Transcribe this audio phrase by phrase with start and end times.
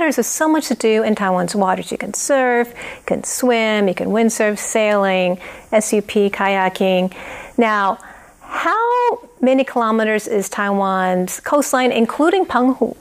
[0.00, 0.16] waters.
[0.16, 1.92] There's so much to do in Taiwan's waters.
[1.92, 5.36] You can surf, you can swim, you can windsurf, sailing,
[5.70, 7.14] SUP, kayaking.
[7.58, 7.98] Now,
[8.40, 12.96] how many kilometers is Taiwan's coastline, including Penghu?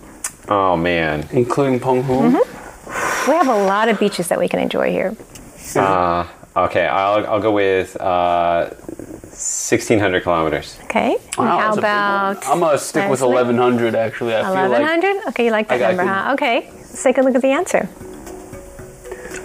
[0.49, 2.03] Oh man, including Penghu.
[2.03, 3.31] Mm-hmm.
[3.31, 5.15] We have a lot of beaches that we can enjoy here.
[5.75, 6.27] Uh,
[6.57, 8.71] okay, I'll, I'll go with uh,
[9.39, 10.77] 1,600 kilometers.
[10.83, 11.15] Okay.
[11.37, 12.45] Wow, How that's a big about?
[12.47, 13.95] I'm gonna stick with 1100.
[13.95, 15.27] Actually, I feel like 1100?
[15.29, 16.33] okay, you like that I- I number, could- huh?
[16.33, 17.85] Okay, let's take a look at the answer.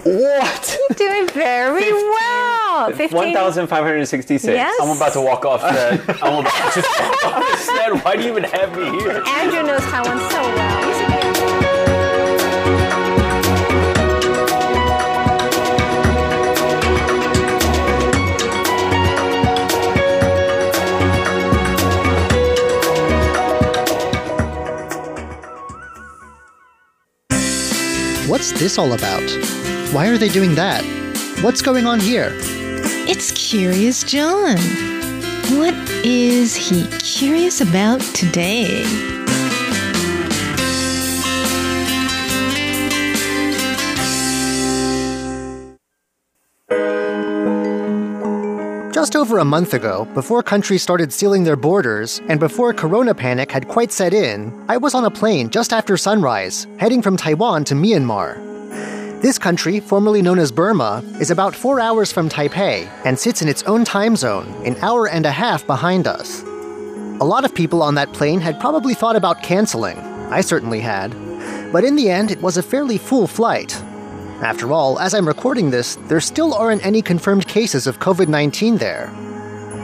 [0.03, 0.77] what?
[0.89, 2.91] You're doing very well.
[2.91, 4.43] 1,566.
[4.43, 4.77] Yes.
[4.81, 6.01] I'm about to walk off set.
[6.21, 8.03] I'm about to just walk off the set.
[8.03, 9.23] Why do you even have me here?
[9.25, 11.44] Andrew knows Taiwan so well.
[28.27, 29.21] What's this all about?
[29.93, 30.83] Why are they doing that?
[31.41, 32.31] What's going on here?
[33.07, 34.57] It's Curious John.
[35.59, 38.83] What is he curious about today?
[49.05, 53.51] Just over a month ago, before countries started sealing their borders, and before corona panic
[53.51, 57.65] had quite set in, I was on a plane just after sunrise, heading from Taiwan
[57.65, 58.41] to Myanmar.
[59.21, 63.47] This country, formerly known as Burma, is about four hours from Taipei and sits in
[63.47, 66.41] its own time zone, an hour and a half behind us.
[66.41, 69.99] A lot of people on that plane had probably thought about canceling.
[70.31, 71.11] I certainly had.
[71.71, 73.79] But in the end, it was a fairly full flight,
[74.41, 78.77] after all, as I'm recording this, there still aren't any confirmed cases of COVID 19
[78.77, 79.07] there.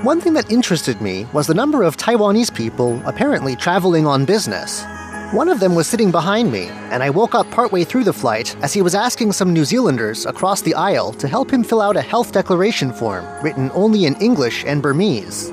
[0.03, 4.83] One thing that interested me was the number of Taiwanese people apparently traveling on business.
[5.31, 8.53] One of them was sitting behind me, and I woke up partway through the flight
[8.61, 11.95] as he was asking some New Zealanders across the aisle to help him fill out
[11.95, 15.49] a health declaration form written only in English and Burmese.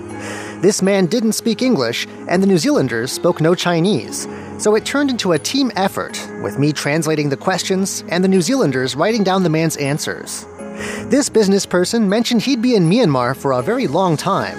[0.61, 4.27] This man didn't speak English, and the New Zealanders spoke no Chinese,
[4.59, 8.43] so it turned into a team effort, with me translating the questions and the New
[8.43, 10.47] Zealanders writing down the man's answers.
[11.07, 14.59] This business person mentioned he'd be in Myanmar for a very long time.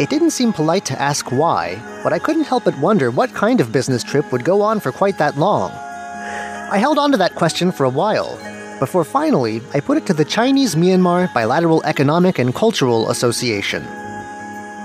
[0.00, 3.60] It didn't seem polite to ask why, but I couldn't help but wonder what kind
[3.60, 5.70] of business trip would go on for quite that long.
[5.70, 8.38] I held on to that question for a while,
[8.78, 13.82] before finally I put it to the Chinese Myanmar Bilateral Economic and Cultural Association.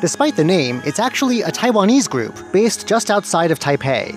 [0.04, 4.14] Despite the name, it's actually a Taiwanese group based just outside of Taipei.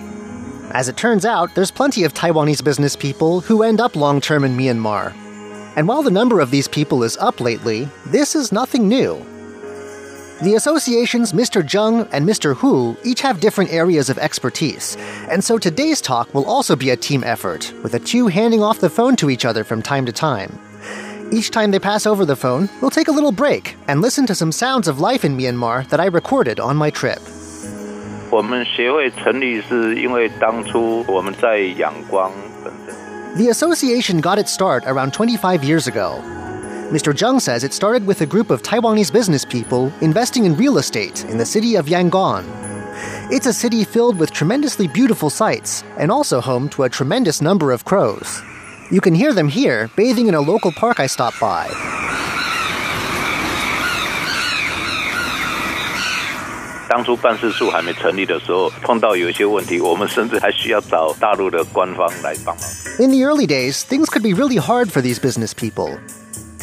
[0.73, 4.43] As it turns out, there's plenty of Taiwanese business people who end up long term
[4.43, 5.13] in Myanmar.
[5.77, 9.25] And while the number of these people is up lately, this is nothing new.
[10.43, 11.63] The association's Mr.
[11.63, 12.53] Zheng and Mr.
[12.53, 14.97] Hu each have different areas of expertise,
[15.31, 18.81] and so today's talk will also be a team effort, with the two handing off
[18.81, 20.59] the phone to each other from time to time.
[21.29, 24.35] Each time they pass over the phone, we'll take a little break and listen to
[24.35, 27.19] some sounds of life in Myanmar that I recorded on my trip.
[33.35, 36.21] The association got its start around 25 years ago.
[36.91, 37.13] Mr.
[37.13, 41.25] Zheng says it started with a group of Taiwanese business people investing in real estate
[41.25, 42.45] in the city of Yangon.
[43.29, 47.73] It's a city filled with tremendously beautiful sights and also home to a tremendous number
[47.73, 48.41] of crows.
[48.89, 51.67] You can hear them here, bathing in a local park I stopped by.
[62.97, 65.99] In the early days, things could be really hard for these business people.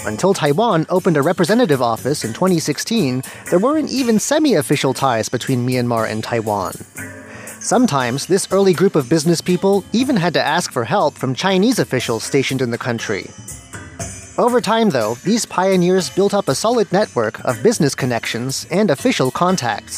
[0.07, 5.67] Until Taiwan opened a representative office in 2016, there weren't even semi official ties between
[5.67, 6.73] Myanmar and Taiwan.
[7.65, 11.79] Sometimes, this early group of business people even had to ask for help from Chinese
[11.79, 13.31] officials stationed in the country.
[14.37, 19.31] Over time, though, these pioneers built up a solid network of business connections and official
[19.31, 19.97] contacts.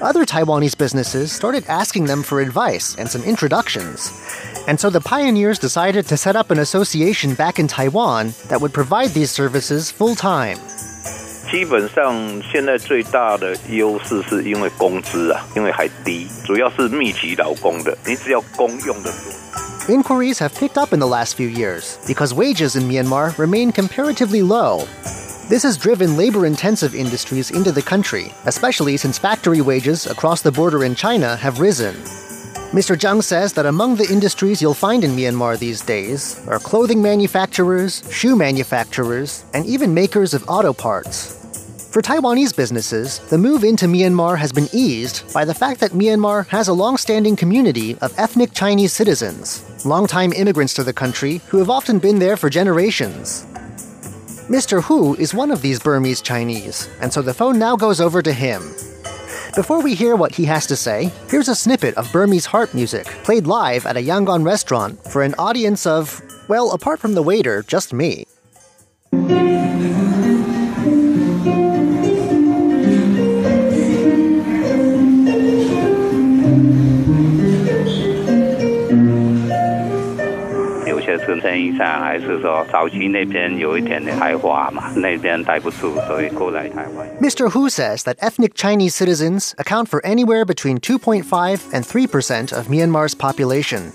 [0.00, 4.12] Other Taiwanese businesses started asking them for advice and some introductions.
[4.68, 8.72] And so the pioneers decided to set up an association back in Taiwan that would
[8.72, 10.58] provide these services full time.
[11.49, 12.15] 基本上
[12.51, 19.95] 现在最大的优势是因为工资啊，因为还低，主要是密集劳工的，你只要公用的多。
[19.95, 24.41] Inquiries have picked up in the last few years because wages in Myanmar remain comparatively
[24.41, 24.87] low.
[25.47, 30.51] This has driven labor intensive industries into the country, especially since factory wages across the
[30.51, 31.93] border in China have risen.
[32.73, 32.97] Mr.
[32.97, 38.03] Zhang says that among the industries you'll find in Myanmar these days are clothing manufacturers,
[38.09, 41.38] shoe manufacturers, and even makers of auto parts.
[41.90, 46.46] For Taiwanese businesses, the move into Myanmar has been eased by the fact that Myanmar
[46.46, 51.58] has a long standing community of ethnic Chinese citizens, longtime immigrants to the country who
[51.58, 53.44] have often been there for generations.
[54.48, 54.80] Mr.
[54.84, 58.32] Hu is one of these Burmese Chinese, and so the phone now goes over to
[58.32, 58.62] him.
[59.56, 63.06] Before we hear what he has to say, here's a snippet of Burmese harp music
[63.24, 67.64] played live at a Yangon restaurant for an audience of, well, apart from the waiter,
[67.64, 68.26] just me.
[81.09, 87.07] 有些是生意上，还是说早期那边有一点点开花嘛，那边待不住，所以过来台湾。
[87.19, 87.49] Mr.
[87.49, 93.15] Hu says that ethnic Chinese citizens account for anywhere between 2.5 and 3% of Myanmar's
[93.15, 93.91] population.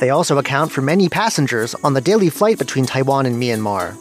[0.00, 3.94] They also account for many passengers on the daily flight between Taiwan and Myanmar.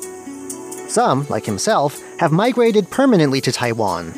[0.90, 4.14] Some, like himself, have migrated permanently to Taiwan.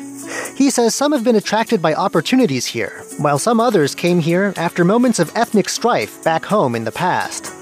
[0.54, 4.84] He says some have been attracted by opportunities here, while some others came here after
[4.84, 7.52] moments of ethnic strife back home in the past.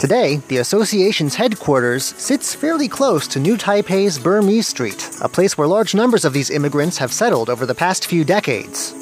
[0.00, 5.68] Today, the association's headquarters sits fairly close to New Taipei's Burmese Street, a place where
[5.68, 8.94] large numbers of these immigrants have settled over the past few decades.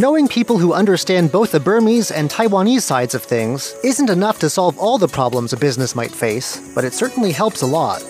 [0.00, 4.50] Knowing people who understand both the Burmese and Taiwanese sides of things isn't enough to
[4.50, 8.02] solve all the problems a business might face, but it certainly helps a lot.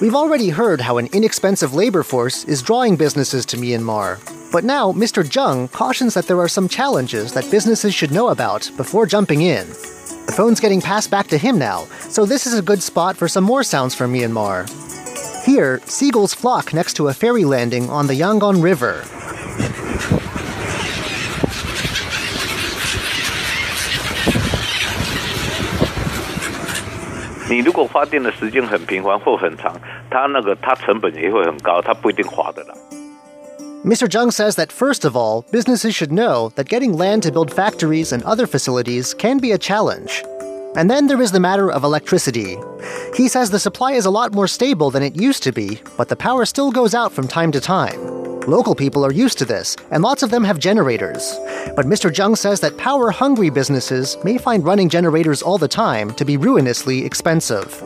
[0.00, 4.33] We've already heard how an inexpensive labor force is drawing businesses to Myanmar.
[4.54, 5.24] But now, Mr.
[5.24, 9.66] Zheng cautions that there are some challenges that businesses should know about before jumping in.
[9.66, 13.26] The phone's getting passed back to him now, so this is a good spot for
[13.26, 14.70] some more sounds from Myanmar.
[15.44, 19.02] Here, seagulls flock next to a ferry landing on the Yangon River.
[33.84, 34.08] Mr.
[34.08, 38.12] Zheng says that first of all, businesses should know that getting land to build factories
[38.12, 40.24] and other facilities can be a challenge.
[40.74, 42.56] And then there is the matter of electricity.
[43.14, 46.08] He says the supply is a lot more stable than it used to be, but
[46.08, 48.00] the power still goes out from time to time.
[48.46, 51.38] Local people are used to this, and lots of them have generators.
[51.76, 52.10] But Mr.
[52.10, 56.38] Zheng says that power hungry businesses may find running generators all the time to be
[56.38, 57.82] ruinously expensive.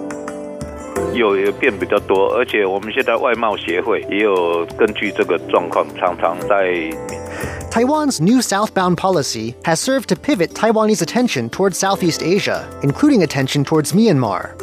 [7.70, 13.64] Taiwan's new southbound policy has served to pivot Taiwanese attention towards Southeast Asia, including attention
[13.64, 14.58] towards Myanmar.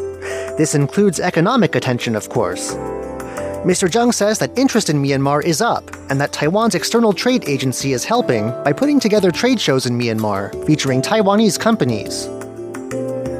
[0.58, 2.76] This includes economic attention, of course.
[3.66, 3.90] Mr.
[3.90, 8.06] Zheng says that interest in Myanmar is up and that Taiwan's external trade agency is
[8.06, 12.28] helping by putting together trade shows in Myanmar featuring Taiwanese companies.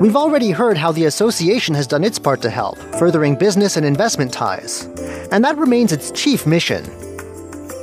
[0.02, 3.86] We've already heard how the association has done its part to help, furthering business and
[3.86, 4.84] investment ties,
[5.32, 6.84] and that remains its chief mission.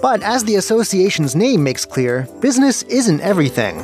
[0.02, 3.76] But as the association's name makes clear, business isn't everything.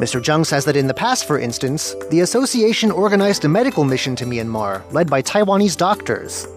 [0.00, 0.20] Mr.
[0.20, 4.24] Zheng says that in the past, for instance, the association organized a medical mission to
[4.24, 6.48] Myanmar, led by Taiwanese doctors.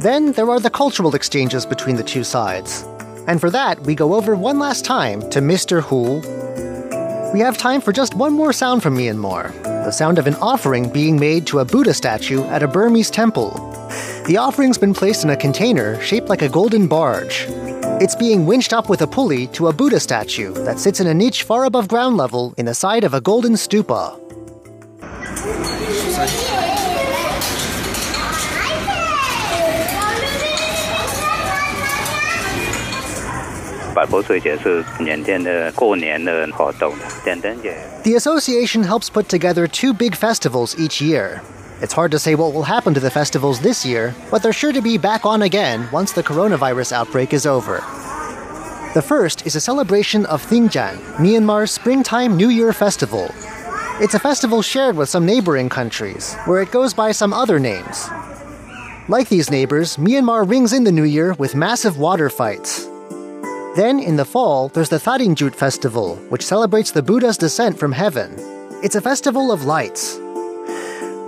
[0.00, 2.84] Then there are the cultural exchanges between the two sides.
[3.26, 5.82] And for that, we go over one last time to Mr.
[5.82, 6.20] Hu.
[7.32, 10.88] We have time for just one more sound from Myanmar the sound of an offering
[10.88, 13.50] being made to a Buddha statue at a Burmese temple.
[14.26, 17.44] The offering's been placed in a container shaped like a golden barge.
[18.00, 21.12] It's being winched up with a pulley to a Buddha statue that sits in a
[21.14, 24.18] niche far above ground level in the side of a golden stupa.
[38.04, 41.42] The association helps put together two big festivals each year.
[41.80, 44.72] It's hard to say what will happen to the festivals this year, but they're sure
[44.72, 47.76] to be back on again once the coronavirus outbreak is over.
[48.94, 53.28] The first is a celebration of Thingyan, Myanmar's Springtime New Year Festival.
[54.00, 58.08] It's a festival shared with some neighboring countries, where it goes by some other names.
[59.08, 62.88] Like these neighbors, Myanmar rings in the new year with massive water fights.
[63.76, 68.36] Then, in the fall, there's the Thadingyut festival, which celebrates the Buddha's descent from heaven.
[68.84, 70.16] It's a festival of lights.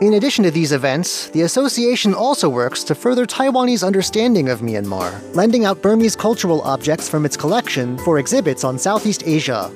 [0.01, 5.35] In addition to these events, the association also works to further Taiwanese understanding of Myanmar,
[5.35, 9.69] lending out Burmese cultural objects from its collection for exhibits on Southeast Asia.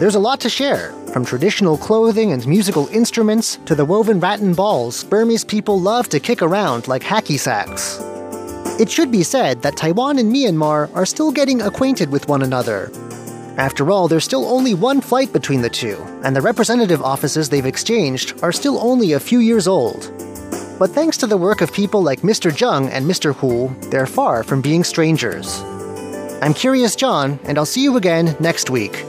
[0.00, 4.52] There's a lot to share, from traditional clothing and musical instruments to the woven rattan
[4.52, 8.00] balls Burmese people love to kick around like hacky sacks.
[8.78, 12.90] It should be said that Taiwan and Myanmar are still getting acquainted with one another.
[13.56, 17.64] After all, there's still only one flight between the two, and the representative offices they've
[17.64, 20.12] exchanged are still only a few years old.
[20.78, 22.50] But thanks to the work of people like Mr.
[22.50, 23.34] Zheng and Mr.
[23.34, 25.58] Hu, they're far from being strangers.
[26.42, 29.06] I'm Curious John, and I'll see you again next week.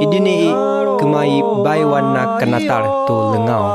[0.00, 0.48] Idini
[0.98, 3.66] kumai baiwan na kanatar lengau.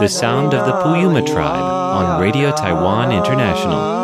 [0.00, 3.99] The sound of the Puyuma tribe on Radio Taiwan International.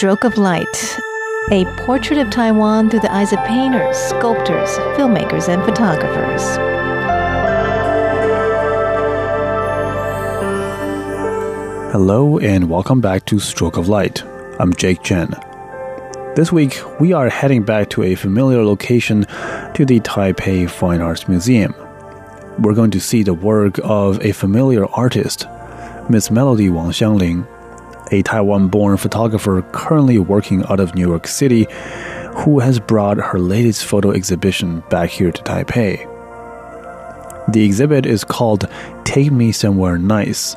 [0.00, 0.98] Stroke of Light,
[1.50, 6.40] a portrait of Taiwan through the eyes of painters, sculptors, filmmakers, and photographers.
[11.92, 14.24] Hello and welcome back to Stroke of Light.
[14.58, 15.34] I'm Jake Chen.
[16.34, 19.26] This week, we are heading back to a familiar location
[19.74, 21.74] to the Taipei Fine Arts Museum.
[22.58, 25.46] We're going to see the work of a familiar artist,
[26.08, 27.46] Miss Melody Wang Xiangling,
[28.10, 31.66] a Taiwan born photographer currently working out of New York City,
[32.36, 36.06] who has brought her latest photo exhibition back here to Taipei.
[37.52, 38.68] The exhibit is called
[39.04, 40.54] Take Me Somewhere Nice,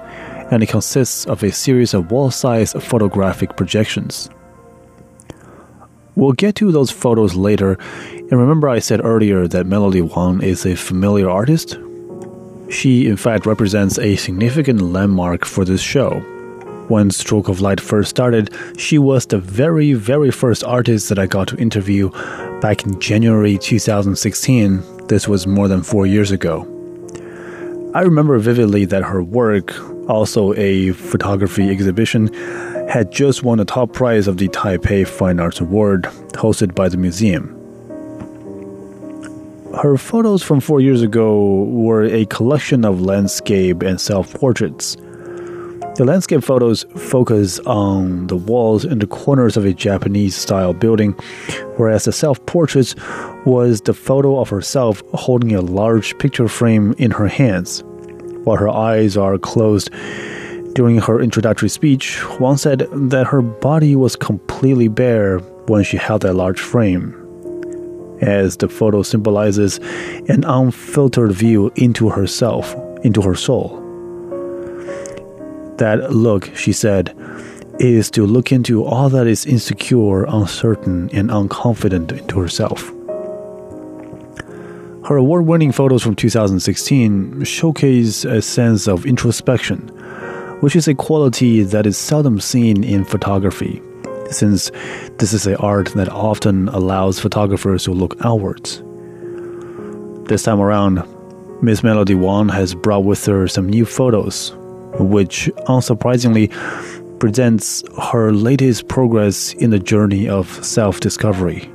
[0.52, 4.30] and it consists of a series of wall sized photographic projections.
[6.16, 7.78] We'll get to those photos later,
[8.12, 11.78] and remember I said earlier that Melody Wang is a familiar artist?
[12.70, 16.24] She, in fact, represents a significant landmark for this show.
[16.94, 21.26] When Stroke of Light first started, she was the very, very first artist that I
[21.26, 22.12] got to interview
[22.62, 25.08] back in January 2016.
[25.08, 26.68] This was more than four years ago.
[27.96, 29.74] I remember vividly that her work,
[30.08, 32.32] also a photography exhibition,
[32.88, 36.98] had just won the top prize of the Taipei Fine Arts Award hosted by the
[36.98, 37.60] museum.
[39.82, 44.96] Her photos from four years ago were a collection of landscape and self portraits.
[45.96, 51.12] The landscape photos focus on the walls and the corners of a Japanese style building,
[51.78, 52.96] whereas the self portraits
[53.46, 57.84] was the photo of herself holding a large picture frame in her hands.
[58.44, 59.92] While her eyes are closed,
[60.74, 66.24] during her introductory speech, Wang said that her body was completely bare when she held
[66.24, 67.14] that large frame,
[68.20, 69.78] as the photo symbolizes
[70.28, 73.83] an unfiltered view into herself, into her soul.
[75.78, 77.16] That look, she said,
[77.80, 82.92] is to look into all that is insecure, uncertain, and unconfident into herself.
[85.06, 89.80] Her award winning photos from 2016 showcase a sense of introspection,
[90.62, 93.82] which is a quality that is seldom seen in photography,
[94.30, 94.72] since
[95.18, 98.82] this is an art that often allows photographers to look outwards.
[100.30, 101.04] This time around,
[101.62, 104.56] Miss Melody Wang has brought with her some new photos,
[105.00, 106.52] which unsurprisingly
[107.20, 111.70] presents her latest progress in the journey of self discovery.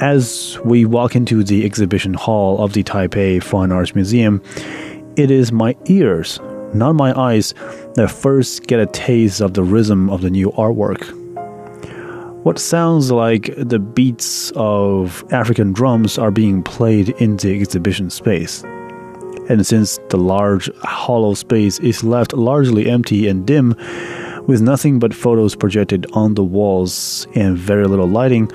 [0.00, 4.40] As we walk into the exhibition hall of the Taipei Fine Arts Museum,
[5.16, 6.38] it is my ears,
[6.72, 7.52] not my eyes,
[7.96, 11.02] that first get a taste of the rhythm of the new artwork.
[12.44, 18.64] What sounds like the beats of African drums are being played in the exhibition space.
[19.50, 23.74] And since the large hollow space is left largely empty and dim,
[24.46, 28.46] with nothing but photos projected on the walls and very little lighting,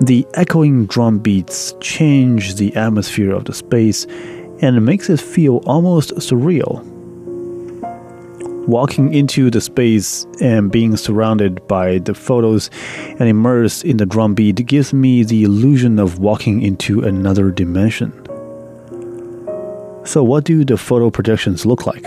[0.00, 4.06] the echoing drum beats change the atmosphere of the space
[4.60, 6.82] and makes it feel almost surreal.
[8.66, 12.70] Walking into the space and being surrounded by the photos
[13.20, 18.23] and immersed in the drum beat gives me the illusion of walking into another dimension.
[20.04, 22.06] So, what do the photo projections look like?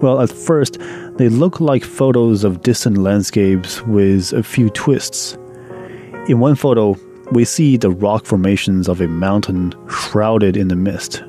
[0.00, 0.78] Well, at first,
[1.16, 5.36] they look like photos of distant landscapes with a few twists.
[6.28, 6.96] In one photo,
[7.32, 11.24] we see the rock formations of a mountain shrouded in the mist.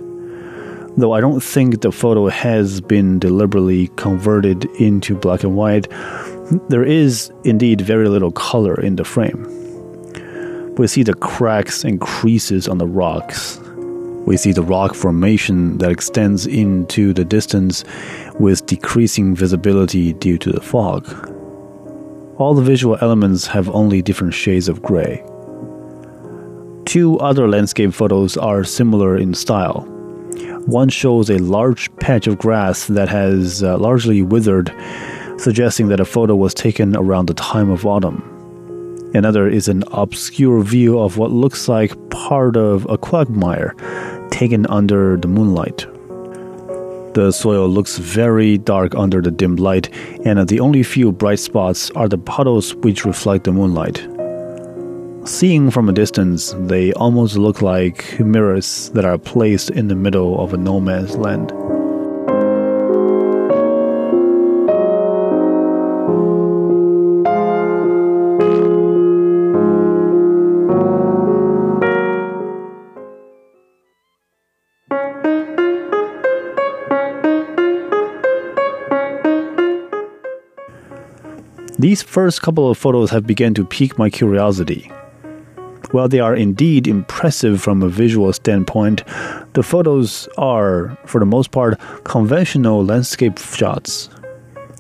[0.96, 5.88] Though I don't think the photo has been deliberately converted into black and white,
[6.70, 9.46] there is indeed very little color in the frame.
[10.76, 13.60] We see the cracks and creases on the rocks.
[14.28, 17.86] We see the rock formation that extends into the distance
[18.38, 21.08] with decreasing visibility due to the fog.
[22.38, 25.24] All the visual elements have only different shades of gray.
[26.84, 29.86] Two other landscape photos are similar in style.
[30.66, 34.76] One shows a large patch of grass that has uh, largely withered,
[35.38, 38.22] suggesting that a photo was taken around the time of autumn.
[39.14, 43.74] Another is an obscure view of what looks like part of a quagmire
[44.38, 45.88] taken under the moonlight.
[47.16, 49.90] The soil looks very dark under the dim light,
[50.26, 53.98] and the only few bright spots are the puddles which reflect the moonlight.
[55.28, 60.40] Seeing from a distance, they almost look like mirrors that are placed in the middle
[60.40, 61.52] of a no man's land.
[81.80, 84.92] These first couple of photos have begun to pique my curiosity.
[85.92, 89.04] While they are indeed impressive from a visual standpoint,
[89.54, 94.10] the photos are, for the most part, conventional landscape shots.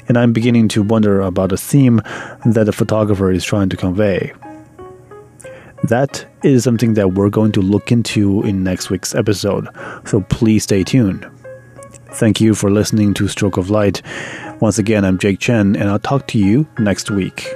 [0.07, 2.01] And I'm beginning to wonder about the theme
[2.45, 4.33] that the photographer is trying to convey.
[5.83, 9.67] That is something that we're going to look into in next week's episode,
[10.05, 11.29] so please stay tuned.
[12.13, 14.01] Thank you for listening to Stroke of Light.
[14.59, 17.53] Once again, I'm Jake Chen, and I'll talk to you next week.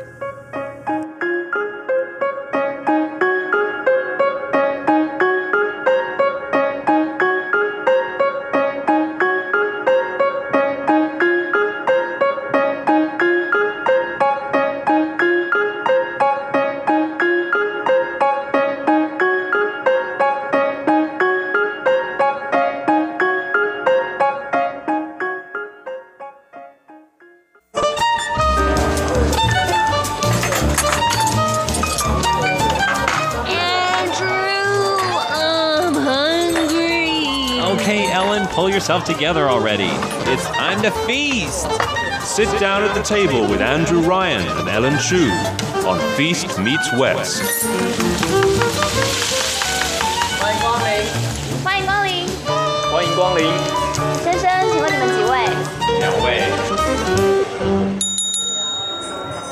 [37.80, 39.88] Okay, Ellen, pull yourself together already.
[40.30, 41.66] It's time to feast.
[42.22, 45.30] Sit down at the table with Andrew Ryan and Ellen Chu
[45.86, 47.42] on Feast Meets West.
[50.38, 51.06] 欢迎光临，
[51.64, 52.28] 欢迎光临，
[52.92, 53.50] 欢迎光临。
[54.22, 55.48] 先生，请问你们几位？
[56.00, 56.79] 两位。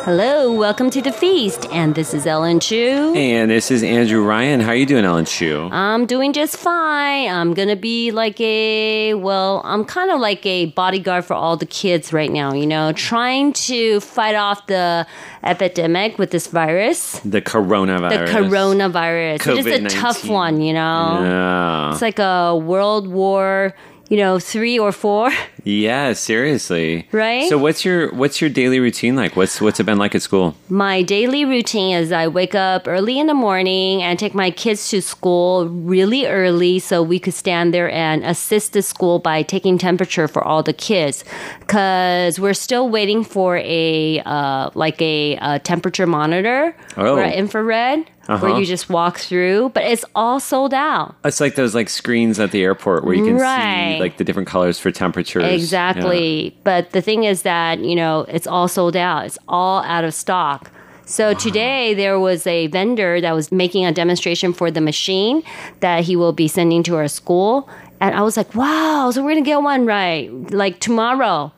[0.10, 3.14] Hello, welcome to the feast, and this is Ellen Chu.
[3.16, 4.60] And this is Andrew Ryan.
[4.60, 5.70] How are you doing, Ellen Chu?
[5.72, 7.30] I'm doing just fine.
[7.30, 11.68] I'm gonna be like a, well, I'm kind of like a bodyguard for all the
[11.68, 15.06] kids right now, you know, trying to fight off the
[15.44, 17.20] epidemic with this virus.
[17.20, 18.10] The coronavirus.
[18.10, 19.60] The coronavirus.
[19.60, 21.20] It is a tough one, you know.
[21.22, 21.92] Yeah.
[21.92, 23.76] It's like a World War,
[24.10, 25.32] you know, three or four.
[25.64, 27.08] Yeah, seriously.
[27.12, 27.48] Right?
[27.50, 29.36] So what's your what's your daily routine like?
[29.36, 30.56] What's what's it been like at school?
[30.70, 34.90] My daily routine is I wake up early in the morning and take my kids
[34.90, 39.78] to school really early so we could stand there and assist the school by taking
[39.78, 41.24] temperature for all the kids
[41.60, 47.16] because we're still waiting for a uh, like a, uh temperature monitor Oh.
[47.18, 48.46] or an infrared Uh-huh.
[48.46, 51.16] where you just walk through, but it's all sold out.
[51.26, 53.96] It's like those like screens at the airport where you can Right.
[53.96, 55.44] see like the different colors for temperatures.
[55.52, 56.56] Exactly.
[56.64, 59.26] But the thing is that, you know, it's all sold out.
[59.26, 60.70] It's all out of stock.
[61.06, 65.42] So today there was a vendor that was making a demonstration for the machine
[65.80, 67.68] that he will be sending to our school.
[68.00, 71.52] And I was like, wow, so we're going to get one right like tomorrow.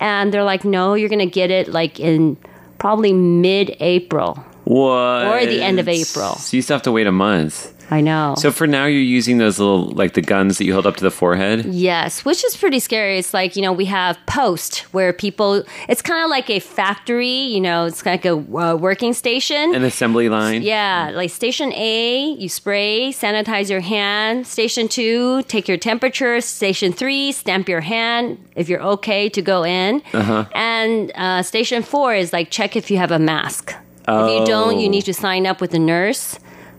[0.00, 2.38] And they're like, no, you're going to get it like in
[2.78, 4.42] probably mid April.
[4.64, 5.26] What?
[5.26, 6.36] Or the end of April.
[6.36, 7.72] So you still have to wait a month.
[7.90, 8.34] I know.
[8.38, 11.04] So for now, you're using those little like the guns that you hold up to
[11.04, 11.66] the forehead.
[11.66, 13.18] Yes, which is pretty scary.
[13.18, 17.28] It's like, you know, we have post where people, it's kind of like a factory,
[17.28, 19.74] you know, it's like a uh, working station.
[19.74, 20.62] An assembly line.
[20.62, 24.46] Yeah, like station A, you spray, sanitize your hand.
[24.46, 26.40] Station two, take your temperature.
[26.40, 30.02] Station three, stamp your hand if you're okay to go in.
[30.14, 30.46] Uh-huh.
[30.54, 33.74] And uh, station four is like check if you have a mask.
[34.08, 34.90] If you don't, you Oh.
[34.90, 36.38] need to sign up with a nurse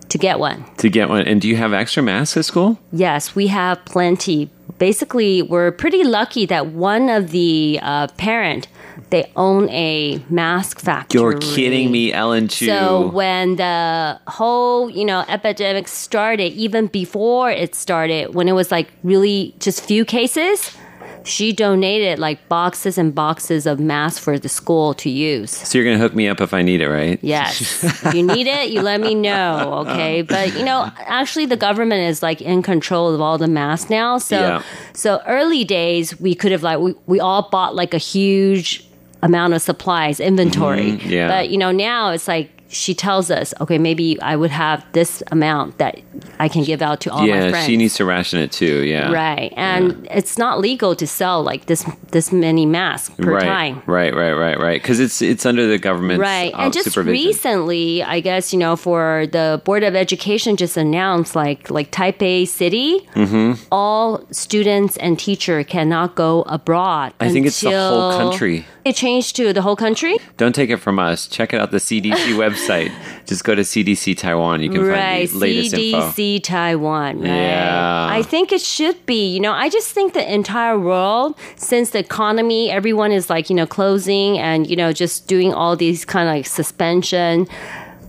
[0.09, 0.65] to get one.
[0.77, 1.21] To get one.
[1.27, 2.77] And do you have extra masks at school?
[2.91, 4.49] Yes, we have plenty.
[4.77, 8.67] Basically, we're pretty lucky that one of the uh, parent
[9.09, 11.19] they own a mask factory.
[11.21, 12.65] You're kidding me, Ellen Chu.
[12.67, 18.71] So when the whole, you know, epidemic started, even before it started, when it was
[18.71, 20.75] like really just few cases,
[21.25, 25.51] she donated like boxes and boxes of masks for the school to use.
[25.51, 27.19] So you're gonna hook me up if I need it, right?
[27.21, 27.83] Yes.
[28.05, 30.21] if you need it, you let me know, okay?
[30.21, 34.17] But you know, actually the government is like in control of all the masks now.
[34.19, 34.63] So Yeah.
[34.93, 38.85] so early days we could have like we, we all bought like a huge
[39.23, 40.91] amount of supplies, inventory.
[40.93, 41.27] Mhm, yeah.
[41.27, 45.21] But you know, now it's like she tells us, okay, maybe I would have this
[45.31, 45.99] amount that
[46.39, 47.53] I can give out to all my friends.
[47.55, 48.83] yeah, she needs to ration it too.
[48.83, 49.11] Yeah.
[49.11, 49.53] Right.
[49.55, 53.83] And it's not legal to sell like this this many masks per right, time.
[53.85, 54.81] Right, right, right, right.
[54.81, 56.53] Because it's it's under the government Right.
[56.53, 61.35] uh, And just recently, I guess, you know, for the Board of Education just announced
[61.35, 67.13] like like Taipei City, hmm all students and teacher cannot go abroad.
[67.19, 68.65] I think it's the whole country.
[68.85, 70.17] It changed to the whole country?
[70.37, 71.25] Don't take it from us.
[71.27, 72.93] Check it out the CDC website.
[73.25, 74.61] Just go to CDC Taiwan.
[74.61, 76.01] You can right, find the latest info.
[76.11, 77.27] CDC Taiwan, right?
[77.27, 78.07] Yeah.
[78.11, 79.27] I think it should be.
[79.33, 83.55] You know, I just think the entire world, since the economy, everyone is like, you
[83.55, 87.47] know, closing and, you know, just doing all these kind of like suspension.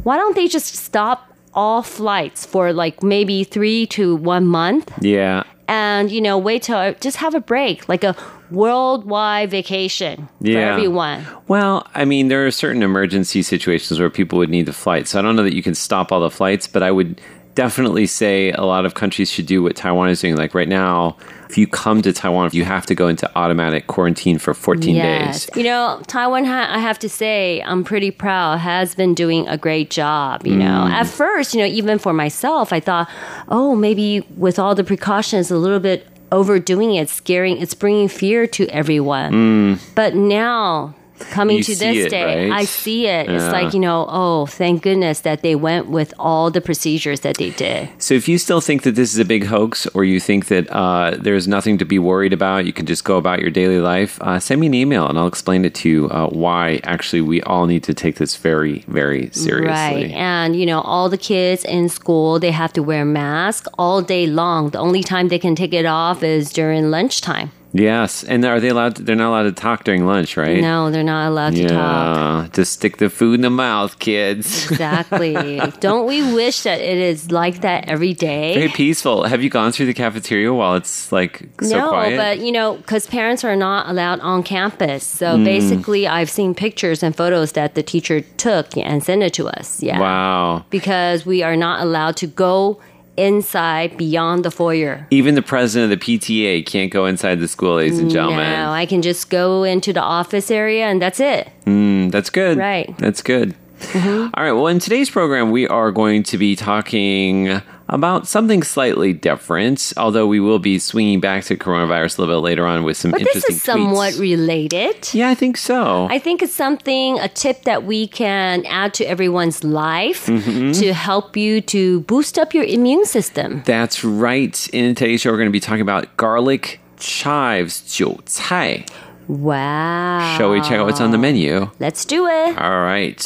[0.03, 5.45] Why don't they just stop all flights for like maybe three to one month Yeah.
[5.69, 8.17] And, you know, wait till just have a break, like a
[8.51, 11.27] worldwide vacation for everyone.
[11.49, 15.09] Well, I mean, there are certain emergency situations where people would need the flight.
[15.09, 17.21] So I don't know that you can stop all the flights, but I would
[17.55, 20.37] definitely say a lot of countries should do what Taiwan is doing.
[20.37, 21.17] Like right now,
[21.49, 25.47] if you come to Taiwan, you have to go into automatic quarantine for 14 Yes.
[25.47, 25.57] days.
[25.57, 29.57] You know, Taiwan, ha- I have to say, I'm pretty proud, has been doing a
[29.57, 30.47] great job.
[30.47, 30.91] You know, Mm.
[30.93, 33.09] at first, you know, even for myself, I thought,
[33.49, 38.47] oh, maybe with all the precautions, a little bit overdoing it, scaring, it's bringing fear
[38.49, 39.33] to everyone.
[39.33, 39.79] Mm.
[39.95, 42.61] But now, coming You to this it, day, right?
[42.61, 43.29] I see it.
[43.29, 43.53] It's Yeah.
[43.53, 47.51] like, you know, oh, thank goodness that they went with all the procedures that they
[47.51, 47.89] did.
[47.99, 50.71] So if you still think that this is a big hoax or you think that
[50.71, 54.19] uh, there's nothing to be worried about, you can just go about your daily life,
[54.23, 57.43] uh, send me an email and I'll explain it to you uh, why actually we
[57.43, 60.05] all need to take this very, very seriously.
[60.05, 60.11] Right.
[60.13, 64.27] And, you know, all the kids in school, they have to wear masks all day
[64.27, 64.71] long.
[64.71, 67.51] The only time they can take it off is during lunchtime.
[67.79, 68.25] Yes.
[68.25, 70.61] And are they allowed to, they're not allowed to talk during lunch, right?
[70.61, 71.69] No, they're not allowed to yeah.
[71.69, 72.53] talk.
[72.53, 74.71] Just stick the food in the mouth, kids.
[74.71, 75.35] Exactly.
[75.81, 78.55] Don't we wish that it is like that every day?
[78.55, 79.25] Very peaceful.
[79.25, 82.17] Have you gone through the cafeteria while it's like so no, quiet?
[82.17, 85.05] but you know, because parents are not allowed on campus.
[85.05, 85.45] So Mm.
[85.45, 89.83] basically, I've seen pictures and photos that the teacher took and sent it to us.
[89.83, 90.01] Yeah.
[90.01, 90.65] Wow.
[90.71, 92.79] Because we are not allowed to go
[93.17, 95.07] inside beyond the foyer.
[95.11, 98.51] Even the president of the PTA can't go inside the school, ladies and gentlemen.
[98.51, 101.51] No, I can just go into the office area and that's it.
[101.65, 102.59] Mm, that's good.
[102.59, 102.97] Right.
[102.99, 103.55] That's good.
[103.81, 104.29] Mm-hmm.
[104.35, 104.53] All right.
[104.53, 110.27] Well, in today's program, we are going to be talking about something slightly different, although
[110.27, 113.21] we will be swinging back to coronavirus a little bit later on with some But
[113.21, 115.09] this interesting is somewhat related.
[115.13, 116.09] Yeah, I think so.
[116.11, 120.79] I think it's something, a tip that we can add to everyone's life Mhm.
[120.81, 123.63] to help you to boost up your immune system.
[123.65, 124.69] That's right.
[124.73, 128.85] In today's show, we're going to be talking about garlic chives, 韭菜.
[129.29, 130.37] Wow.
[130.37, 131.69] Shall we check out what's on the menu?
[131.79, 132.57] Let's do it.
[132.59, 133.23] All right.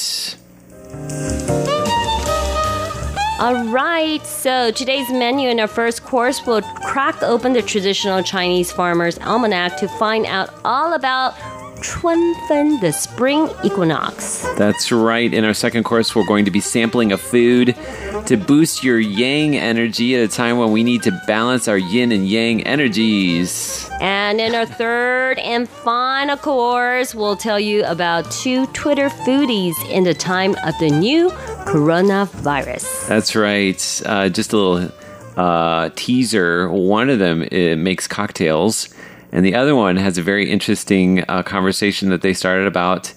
[3.41, 8.71] All right, so today's menu in our first course will crack open the traditional Chinese
[8.71, 11.33] farmer's almanac to find out all about
[11.81, 14.43] Chunfen, the spring equinox.
[14.59, 15.33] That's right.
[15.33, 17.75] In our second course, we're going to be sampling a food
[18.27, 22.13] to boost your yang energy at a time when we need to balance our yin
[22.13, 23.89] and yang energies.
[24.03, 30.05] And in our third and final course, we'll tell you about two Twitter foodies in
[30.05, 31.31] the time of the new
[31.65, 33.09] coronavirus.
[33.09, 34.03] That's right.
[34.05, 34.93] Uh, just a little
[35.37, 36.69] uh, teaser.
[36.71, 38.93] One of them uh, makes cocktails,
[39.33, 43.13] and the other one has a very interesting uh, conversation that they started about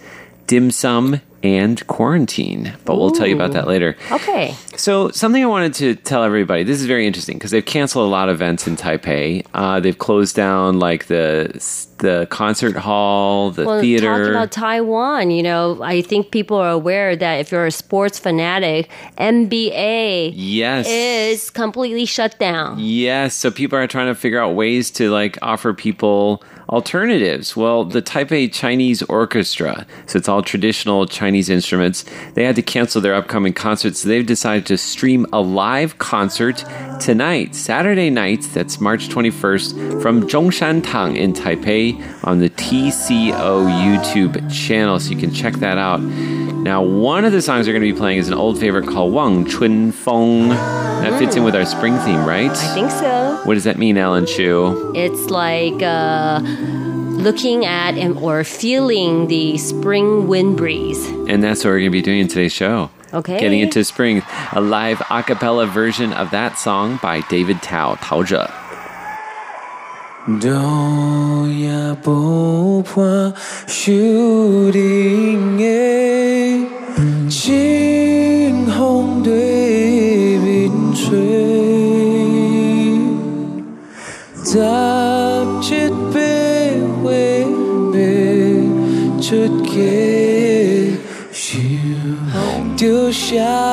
[0.47, 2.73] dim sum and quarantine.
[2.85, 3.97] But we'll tell you about that later.
[4.11, 4.55] Okay.
[4.77, 8.09] So, something I wanted to tell everybody this is very interesting because they've canceled a
[8.09, 9.45] lot of events in Taipei.
[9.53, 11.51] Uh, they've closed down like the
[11.99, 14.07] the concert hall, the well, theater.
[14.07, 18.19] talking about Taiwan, you know, I think people are aware that if you're a sports
[18.19, 20.87] fanatic, NBA Yes.
[20.89, 22.77] is completely shut down.
[22.79, 27.55] Yes, so people are trying to figure out ways to like offer people alternatives.
[27.55, 32.99] Well, the Taipei Chinese Orchestra, so it's all traditional Chinese instruments, they had to cancel
[32.99, 36.65] their upcoming concert, so they've decided to stream a live concert
[36.99, 44.51] tonight, Saturday night, that's March 21st, from Zhongshan Tang in Taipei on the TCO YouTube
[44.51, 46.01] channel, so you can check that out.
[46.01, 49.13] Now, one of the songs they're going to be playing is an old favorite called
[49.13, 50.47] Wang Chun Feng.
[50.47, 52.49] That fits in with our spring theme, right?
[52.49, 53.41] I think so.
[53.43, 54.93] What does that mean, Ellen Chu?
[54.95, 61.06] It's like uh, looking at and or feeling the spring wind breeze.
[61.28, 62.90] And that's what we're going to be doing in today's show.
[63.12, 63.38] Okay.
[63.40, 68.22] Getting into spring, a live a cappella version of that song by David Tao, Tao
[68.22, 68.46] Zhe.
[70.42, 73.32] 都也不怕
[73.66, 76.66] 树林嘅
[77.30, 81.16] 清风对面吹，
[84.44, 84.91] 杂
[93.33, 93.72] Yeah.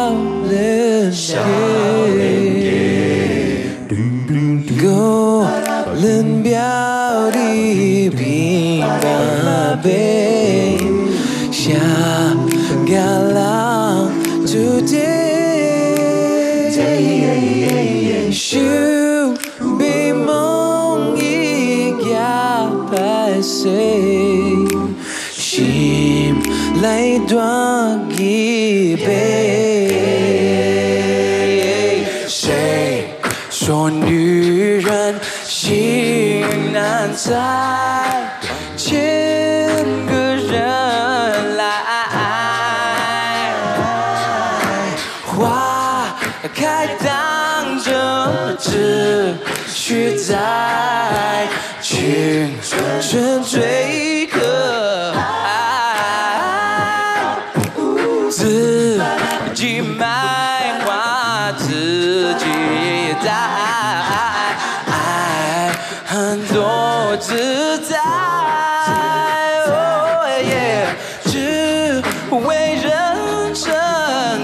[72.50, 73.74] 为人生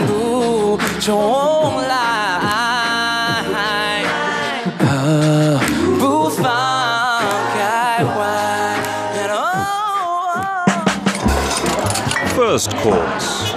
[0.08, 1.94] 路重来，
[6.00, 7.22] 不放
[7.54, 8.12] 开怀。
[12.36, 13.56] First course.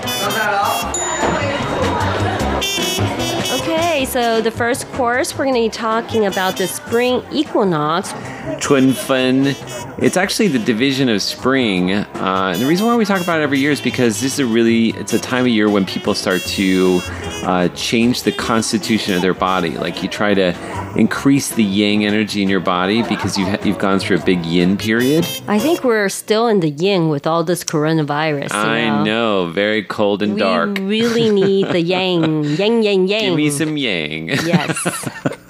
[3.60, 8.12] Okay, so the first course, we're going to be talking about the spring equinox.
[8.60, 9.54] Chunfen.
[10.01, 11.91] It's actually the division of spring.
[11.91, 14.39] Uh, and the reason why we talk about it every year is because this is
[14.39, 17.01] a really, it's a time of year when people start to
[17.43, 19.71] uh, change the constitution of their body.
[19.71, 20.55] Like you try to
[20.97, 24.45] increase the yang energy in your body because you've, ha- you've gone through a big
[24.45, 25.27] yin period.
[25.47, 28.51] I think we're still in the yin with all this coronavirus.
[28.51, 30.77] you I know, very cold and We dark.
[30.77, 33.21] We really need the yang, yang, yang, yang.
[33.21, 34.29] Give me some yang.
[34.29, 35.09] Yes.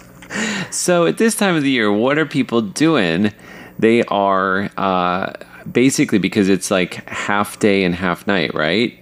[0.72, 3.34] So at this time of the year, what are people doing?
[3.80, 5.34] They are uh,
[5.72, 8.94] basically because it's like half day and half night, right?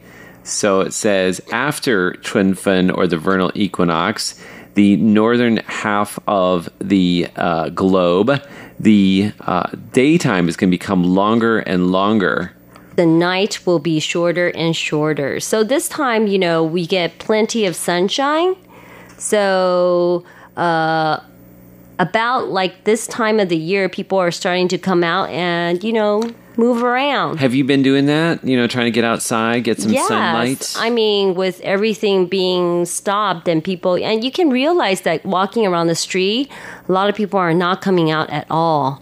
[0.43, 4.39] So it says after Chunfen or the vernal equinox,
[4.75, 8.41] the northern half of the uh, globe,
[8.79, 12.53] the uh, daytime is going to become longer and longer.
[12.95, 15.39] the night will be shorter and shorter.
[15.39, 18.55] So this time, you know, we get plenty of sunshine.
[19.17, 20.23] So,
[20.55, 21.19] uh,
[21.99, 25.93] about like this time of the year, people are starting to come out and, you
[25.93, 26.23] know,
[26.57, 27.37] move around.
[27.37, 28.43] Have you been doing that?
[28.43, 30.07] You know, trying to get outside, get some yes.
[30.07, 30.75] sunlight?
[30.77, 35.87] I mean, with everything being stopped and people, and you can realize that walking around
[35.87, 36.51] the street,
[36.87, 39.01] a lot of people are not coming out at all.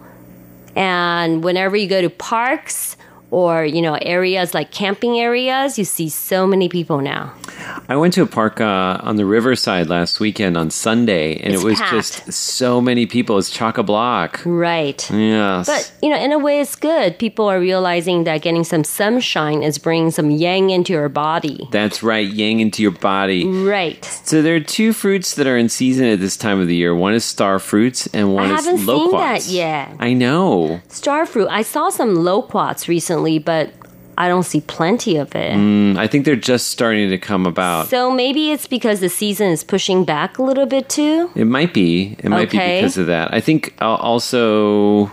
[0.75, 2.97] And whenever you go to parks
[3.31, 7.33] or, you know, areas like camping areas, you see so many people now.
[7.87, 11.63] I went to a park uh, on the riverside last weekend on Sunday, and It's
[11.63, 11.91] it was packed.
[12.25, 13.37] just so many people.
[13.37, 14.41] It's chock a block.
[14.45, 15.09] Right.
[15.11, 15.67] Yes.
[15.67, 17.17] But, you know, in a way, it's good.
[17.19, 21.67] People are realizing that getting some sunshine is bringing some yang into your body.
[21.71, 23.45] That's right, yang into your body.
[23.47, 24.03] Right.
[24.05, 26.93] So there are two fruits that are in season at this time of the year.
[26.95, 29.45] One is star fruits, and one I is haven't loquats.
[29.45, 29.95] seen that yet.
[29.99, 30.81] I know.
[30.89, 31.47] Star fruit.
[31.49, 33.71] I saw some loquats recently, but
[34.17, 35.53] I don't see plenty of it.
[35.53, 37.87] Mm, I think they're just starting to come about.
[37.89, 41.29] So maybe it's because the season is pushing back a little bit too.
[41.35, 42.15] It might be.
[42.19, 42.77] It might Okay.
[42.77, 43.33] be because of that.
[43.33, 45.11] I think uh, also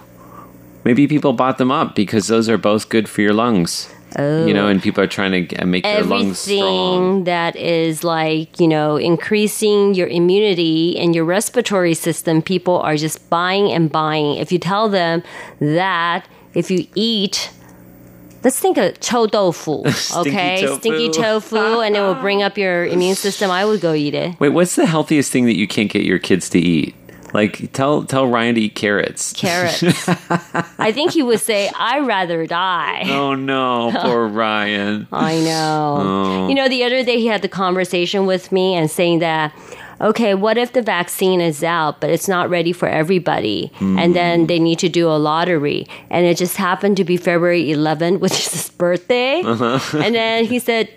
[0.85, 3.89] maybe people bought them up because those are both good for your lungs.
[4.19, 4.45] Oh.
[4.47, 6.59] You know, and people are trying to g- make their lungs strong.
[6.59, 12.97] Everything that is like, you know, increasing your immunity and your respiratory system, people are
[12.97, 14.37] just buying and buying.
[14.37, 15.23] If you tell them
[15.61, 17.51] that if you eat
[18.45, 20.61] Let's think of chou tofu, Stinky okay?
[20.63, 20.81] tofu.
[20.81, 23.51] Stinky tofu, and it will bring up your immune system.
[23.51, 24.39] I would go eat it.
[24.41, 26.95] Wait, what's the healthiest thing that you can't get your kids to eat?
[27.33, 29.33] Like, tell tell Ryan to eat carrots.
[29.33, 29.83] Carrots.
[30.79, 33.05] I think he would say, I'd rather die.
[33.07, 35.09] oh no, poor Ryan.
[35.11, 35.97] I know.
[35.99, 36.49] Oh.
[36.49, 39.55] You know, the other day he had the conversation with me and saying that,
[40.03, 43.71] okay, what if the vaccine is out, but it's not ready for everybody?
[43.77, 43.99] Hmm.
[43.99, 45.87] And then they need to do a lottery.
[46.11, 49.43] And it just happened to be February 11th, which is his birthday.
[49.43, 49.99] Uh-huh.
[49.99, 50.89] And then he said,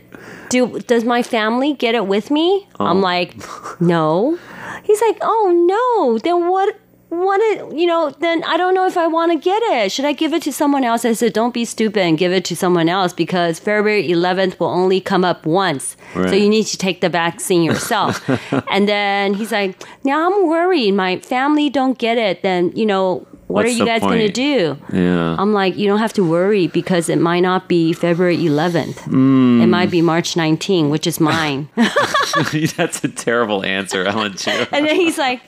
[0.49, 2.67] do, Does my family get it with me?
[2.79, 2.85] Oh.
[2.85, 3.35] I'm like,
[3.79, 4.37] No.
[4.83, 6.79] He's like, Oh no, then what?
[7.09, 9.91] What it, you know, then I don't know if I want to get it.
[9.91, 11.05] Should I give it to someone else?
[11.05, 14.67] I said, don't be stupid and give it to someone else because February 11th will
[14.67, 15.95] only come up once.
[16.13, 18.27] So you need to take the vaccine yourself.
[18.71, 20.91] and then he's like, now I'm worried.
[20.93, 22.41] My family don't get it.
[22.41, 24.77] Then, you know, what What's are you guys going to do?
[24.91, 25.35] Yeah.
[25.37, 28.95] I'm like, you don't have to worry because it might not be February 11th.
[29.05, 29.61] Mm.
[29.61, 31.69] It might be March 19th, which is mine.
[32.75, 34.49] that's a terrible answer, Ellen Chu.
[34.71, 35.41] and then he's like,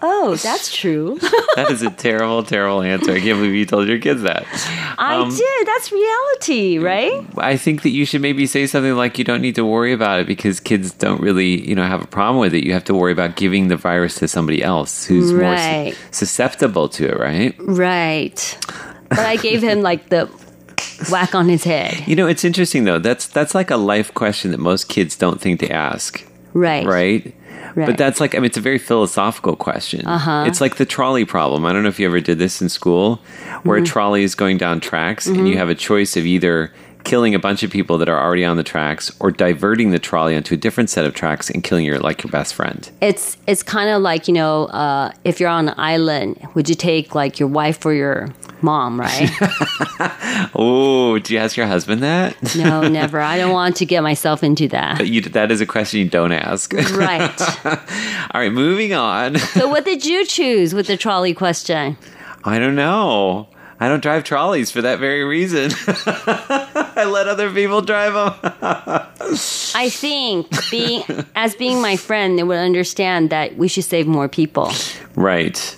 [0.00, 1.18] oh, that's true.
[1.56, 3.10] that is a terrible, terrible answer.
[3.12, 4.46] I can't believe you told your kids that.
[4.98, 5.66] I Um, did.
[5.66, 7.26] That's reality, right?
[7.36, 10.20] I think that you should maybe say something like you don't need to worry about
[10.20, 12.64] it because kids don't really, you know, have a problem with it.
[12.64, 16.88] You have to worry about giving the virus to somebody else who's more su- susceptible
[16.90, 17.39] to it, right?
[17.58, 18.58] Right.
[19.08, 20.28] But I gave him like the
[21.10, 22.06] whack on his head.
[22.06, 22.98] You know, it's interesting though.
[22.98, 26.86] That's that's like a life question that most kids don't think to ask, Right.
[26.86, 27.34] right?
[27.76, 27.86] Right.
[27.86, 30.06] But that's like I mean, it's a very philosophical question.
[30.06, 30.44] Uh-huh.
[30.46, 31.64] It's like the trolley problem.
[31.66, 33.20] I don't know if you ever did this in school,
[33.62, 33.82] where Mhm.
[33.84, 35.48] a trolley is going down tracks, and Mhm.
[35.50, 36.72] you have a choice of either
[37.04, 40.36] killing a bunch of people that are already on the tracks, or diverting the trolley
[40.36, 42.90] onto a different set of tracks and killing your like your best friend.
[43.00, 46.74] It's it's kind of like you know, uh, if you're on an island, would you
[46.74, 48.28] take like your wife or your
[48.62, 49.00] mom?
[49.00, 49.30] Right?
[50.54, 52.34] Oh, did you ask your husband that?
[52.56, 53.20] no, never.
[53.20, 54.98] I don't want to get myself into that.
[54.98, 56.72] But you, that is a question you don't ask.
[56.72, 57.40] Right.
[57.64, 59.36] All right, moving on.
[59.36, 61.96] So, what did you choose with the trolley question?
[62.44, 63.48] I don't know.
[63.82, 65.70] I don't drive trolleys for that very reason.
[65.86, 68.34] I let other people drive them.
[69.74, 71.02] I think being
[71.34, 74.70] as being my friend, they would understand that we should save more people.
[75.14, 75.76] right.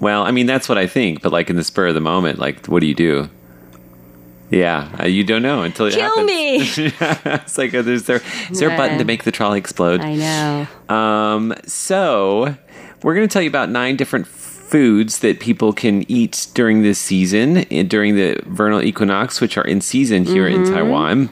[0.00, 2.38] Well, I mean, that's what I think, but like in the spur of the moment,
[2.38, 3.30] like, what do you do?
[4.50, 6.26] Yeah, uh, you don't know until it Kill happens.
[6.76, 6.92] me.
[7.42, 10.00] it's like, uh, there's there, is there a button to make the trolley explode?
[10.02, 10.94] I know.
[10.94, 12.54] Um, so
[13.02, 14.26] we're going to tell you about nine different
[14.65, 19.65] foods that people can eat during this season, eh, during the vernal equinox, which are
[19.65, 20.73] in season here in Mhm.
[20.73, 21.29] Taiwan.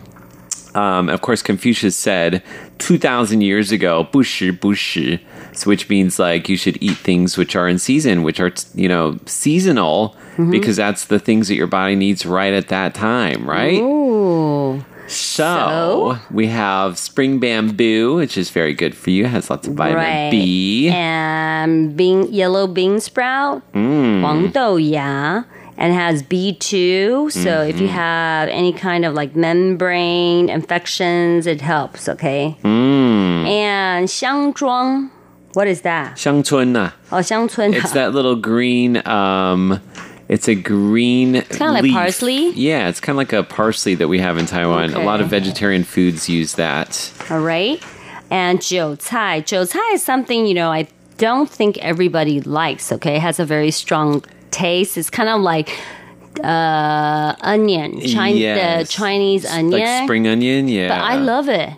[0.76, 2.44] Um, of course, Confucius said
[2.78, 5.20] 2,000 years ago, 不时不时,
[5.52, 8.88] so which means like you should eat things which are in season, which are, you
[8.88, 10.52] know, seasonal, Mhm.
[10.52, 13.82] because that's the things that your body needs right at that time, right?
[13.82, 14.84] Ooh.
[15.08, 19.26] So, we have spring bamboo, which is very good for you.
[19.26, 20.30] Has lots of vitamin Right.
[20.32, 20.90] B.
[20.90, 24.22] And bean yellow bean sprout, Mm.
[24.22, 25.46] 黄豆芽,
[25.78, 27.30] and has B2.
[27.32, 27.92] So if you Mhm.
[27.98, 32.58] have any kind of like membrane infections, it helps, okay?
[32.64, 33.48] Mm.
[33.48, 35.10] And 香庄,
[35.56, 36.16] what is that?
[36.18, 36.92] 香椿呐.
[37.12, 37.74] Oh, 香椿.
[37.74, 38.98] It's that little green.
[39.08, 39.80] Um,
[40.29, 41.37] it's a green.
[41.37, 42.51] It's kind of like parsley.
[42.51, 44.91] Yeah, it's kind of like a parsley that we have in Taiwan.
[44.91, 45.03] Okay.
[45.03, 47.13] A lot of vegetarian foods use that.
[47.31, 47.83] All right,
[48.31, 49.41] and jiu cai.
[49.41, 52.91] Jiu cai is something you know I don't think everybody likes.
[52.91, 54.97] Okay, it has a very strong taste.
[54.97, 55.71] It's kind of like
[56.43, 58.89] uh, onion, Chinese, yes.
[58.89, 60.69] the Chinese onion, like spring onion.
[60.69, 61.71] Yeah, but I love it.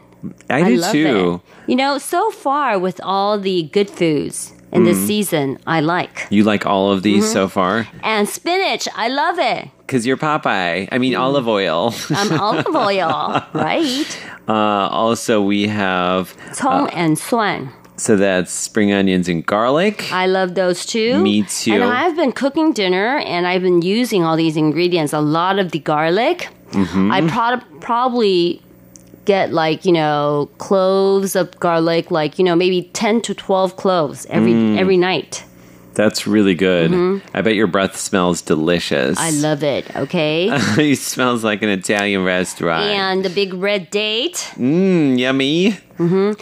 [0.49, 1.43] I, I do too.
[1.67, 1.71] It.
[1.71, 5.07] You know, so far with all the good foods in this Mm.
[5.07, 6.27] season, I like.
[6.31, 7.33] You like all of these Mhm.
[7.33, 7.87] so far?
[8.03, 9.71] And spinach, I love it.
[9.87, 10.89] Because you're Popeye.
[10.93, 11.95] I mean, olive oil.
[12.15, 14.11] Um, olive oil, right?
[14.49, 16.35] Uh, also, we have.
[16.53, 17.71] 葱 uh, and suan.
[17.97, 19.97] so that's spring onions and garlic.
[20.12, 21.17] I love those too.
[21.23, 21.73] Me too.
[21.73, 25.12] And I've been cooking dinner and I've been using all these ingredients.
[25.15, 26.49] A lot of the garlic.
[26.77, 27.09] Mhm.
[27.17, 28.61] I pro- probably
[29.27, 34.27] get like, you know, cloves of garlic, like, you know, maybe 10 to 12 cloves
[34.31, 34.79] every Mm.
[34.79, 35.45] every night.
[35.95, 36.91] That's really good.
[36.91, 37.23] Mhm.
[37.35, 39.17] I bet your breath smells delicious.
[39.19, 40.49] I love it, okay?
[40.79, 42.85] it smells like an Italian restaurant.
[42.85, 44.53] and the big red date.
[44.59, 45.79] Mmm, yummy.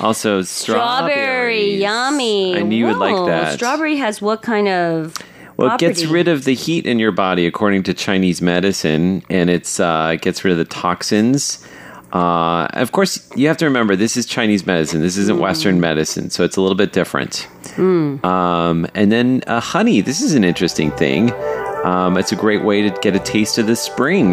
[0.00, 2.56] Also, Strawberry, yummy.
[2.58, 3.54] I knew you would like that.
[3.54, 5.14] Strawberry has what kind of
[5.56, 9.48] Well, it gets rid of the heat in your body, according to Chinese medicine, and
[9.50, 11.64] it's uh, it gets rid of the toxins.
[12.14, 15.00] Uh, of course, you have to remember this is Chinese medicine.
[15.00, 17.48] This isn't Western medicine, so it's a little bit different.
[17.74, 18.24] Mm.
[18.24, 20.00] Um, and then uh, honey.
[20.00, 21.32] This is an interesting thing.
[21.84, 24.32] Um, it's a great way to get a taste of the spring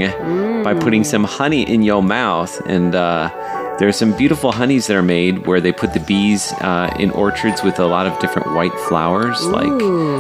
[0.63, 2.61] by putting some honey in your mouth.
[2.67, 3.29] And uh,
[3.81, 7.09] there are some beautiful honeys that are made where they put the bees uh, in
[7.09, 9.51] orchards with a lot of different white flowers, Ooh.
[9.51, 9.73] like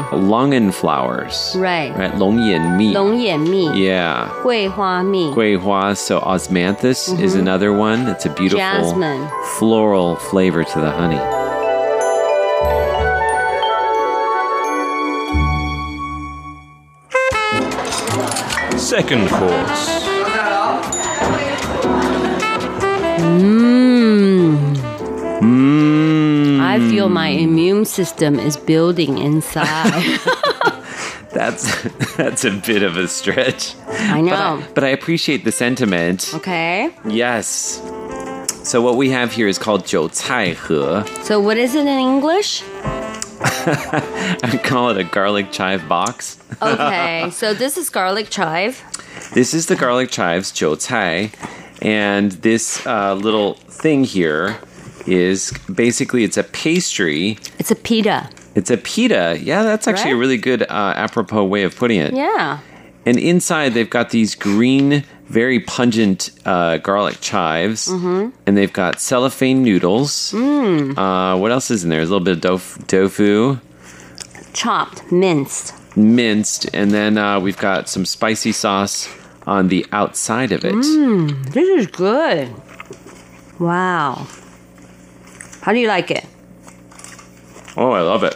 [0.09, 1.53] longan flowers.
[1.55, 1.95] Right.
[1.95, 2.11] Right.
[2.13, 2.91] Longyan mi.
[2.91, 3.85] Longyan mi.
[3.85, 4.29] Yeah.
[4.41, 5.29] Guihua mi.
[5.29, 5.95] Guihua.
[5.95, 7.23] So osmanthus mm -hmm.
[7.23, 7.47] is mm-hmm.
[7.47, 8.09] another one.
[8.09, 9.29] It's a beautiful Jasmine.
[9.59, 11.21] floral flavor to the honey.
[18.79, 20.10] Second course.
[23.30, 24.76] Mmm.
[25.40, 26.60] Mmm.
[26.60, 30.18] I feel my immune system is building inside.
[31.32, 31.82] That's
[32.16, 33.74] that's a bit of a stretch.
[33.88, 34.30] I know.
[34.30, 36.32] But I, but I appreciate the sentiment.
[36.34, 36.90] okay.
[37.04, 37.82] Yes.
[38.64, 41.04] So what we have here is called 韭菜盒.
[41.22, 42.62] So what is it in English?
[44.42, 46.38] I call it a garlic chive box.
[46.62, 47.28] Okay.
[47.30, 48.82] so this is garlic chive.
[49.34, 51.30] This is the garlic chives 韭菜,
[51.81, 54.57] and this uh, little thing here
[55.07, 57.37] is basically it's a pastry.
[57.59, 58.29] It's a pita.
[58.55, 59.39] It's a pita.
[59.41, 62.13] Yeah, that's actually a really good uh, apropos way of putting it.
[62.13, 62.59] Yeah.
[63.05, 68.31] And inside, they've got these green, very pungent uh, garlic chives, Mhm.
[68.45, 70.33] and they've got cellophane noodles.
[70.33, 70.95] Mm.
[70.97, 71.99] Uh, what else is in there?
[71.99, 73.57] There's a little bit of tof- tofu,
[74.53, 75.73] Chopped, minced.
[75.95, 79.07] minced, and then uh, we've got some spicy sauce
[79.47, 80.73] on the outside of it.
[80.75, 81.51] Mmm.
[81.53, 82.49] This is good.
[83.59, 84.27] Wow.
[85.61, 86.25] How do you like it?
[87.77, 88.35] Oh, I love it.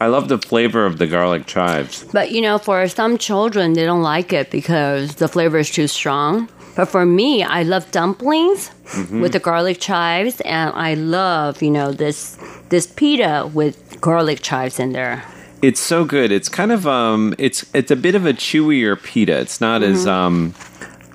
[0.00, 2.04] I love the flavor of the garlic chives.
[2.12, 5.88] But you know, for some children, they don't like it because the flavor is too
[5.88, 6.48] strong.
[6.76, 9.20] But for me, I love dumplings Mhm.
[9.20, 12.36] with the garlic chives, and I love you know this
[12.68, 15.24] this pita with garlic chives in there.
[15.62, 16.30] It's so good.
[16.30, 19.38] It's kind of um, it's it's a bit of a chewier pita.
[19.38, 20.08] It's not as Mhm.
[20.10, 20.54] um,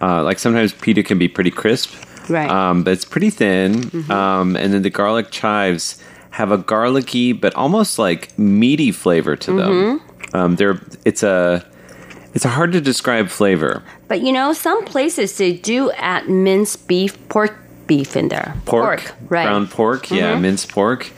[0.02, 1.92] uh, like sometimes pita can be pretty crisp,
[2.30, 2.50] Right.
[2.50, 3.90] Um, but it's pretty thin.
[4.10, 5.98] Um, and then the garlic chives
[6.32, 10.02] have a garlicky but almost like meaty flavor to them.
[10.34, 11.64] Um, they're it's a
[12.34, 13.84] it's a hard to describe flavor.
[14.08, 17.56] But you know, some places they do add minced beef, pork
[17.88, 18.56] beef in there.
[18.66, 19.46] Pork, right?
[19.46, 20.42] ground pork, yeah, Mhm.
[20.42, 21.12] minced pork.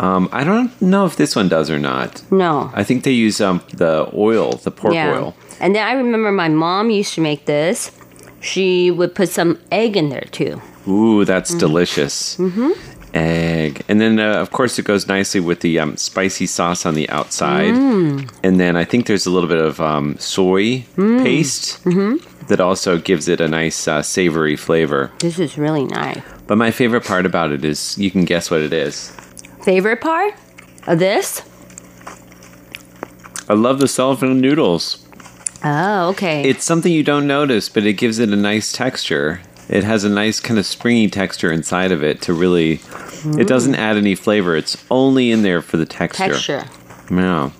[0.00, 2.22] Um, I don't know if this one does or not.
[2.32, 2.70] No.
[2.74, 5.12] I think they use um, the oil, the pork yeah.
[5.14, 5.34] oil.
[5.60, 7.92] And then I remember my mom used to make this.
[8.40, 10.60] She would put some egg in there too.
[10.88, 12.36] Ooh, that's delicious.
[12.38, 12.70] Mm-hmm.
[13.12, 13.82] Egg.
[13.88, 17.08] And then, uh, of course, it goes nicely with the um, spicy sauce on the
[17.10, 17.74] outside.
[17.74, 18.30] Mm.
[18.42, 21.22] And then I think there's a little bit of um, soy Mm.
[21.22, 22.46] paste Mm-hmm.
[22.46, 25.10] that also gives it a nice uh, savory flavor.
[25.18, 26.22] This is really nice.
[26.46, 29.12] But my favorite part about it is you can guess what it is.
[29.62, 30.34] Favorite part
[30.86, 31.42] of this?
[33.48, 35.06] I love the cellophane noodles.
[35.64, 36.48] Oh, okay.
[36.48, 39.40] It's something you don't notice, but it gives it a nice texture.
[39.68, 42.72] It has a nice kind of springy texture inside of it to really.
[42.74, 42.80] It
[43.26, 43.46] Mm.
[43.46, 44.56] doesn't add any flavor.
[44.56, 46.24] It's only in there for the texture.
[46.32, 46.64] Texture.
[47.10, 47.50] Yeah.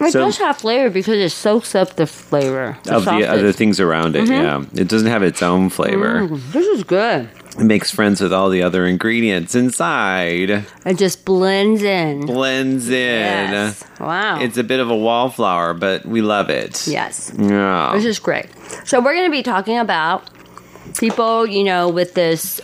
[0.00, 2.78] It So- does have flavor because it soaks up the flavor.
[2.88, 4.24] of the other things around it.
[4.28, 4.30] Mhm.
[4.74, 6.28] Yeah, it doesn't have its own flavor.
[6.28, 7.28] Mm, this is good.
[7.58, 10.64] It makes friends with all the other ingredients inside.
[10.86, 12.26] It just blends in.
[12.26, 12.94] Blends in.
[13.50, 13.82] Yes.
[13.98, 14.38] Wow.
[14.40, 16.86] It's a bit of a wallflower, but we love it.
[16.86, 17.32] Yes.
[17.36, 17.90] Yeah.
[17.96, 18.46] This is great.
[18.84, 20.22] So we're going to be talking about
[20.98, 22.60] people, you know, with this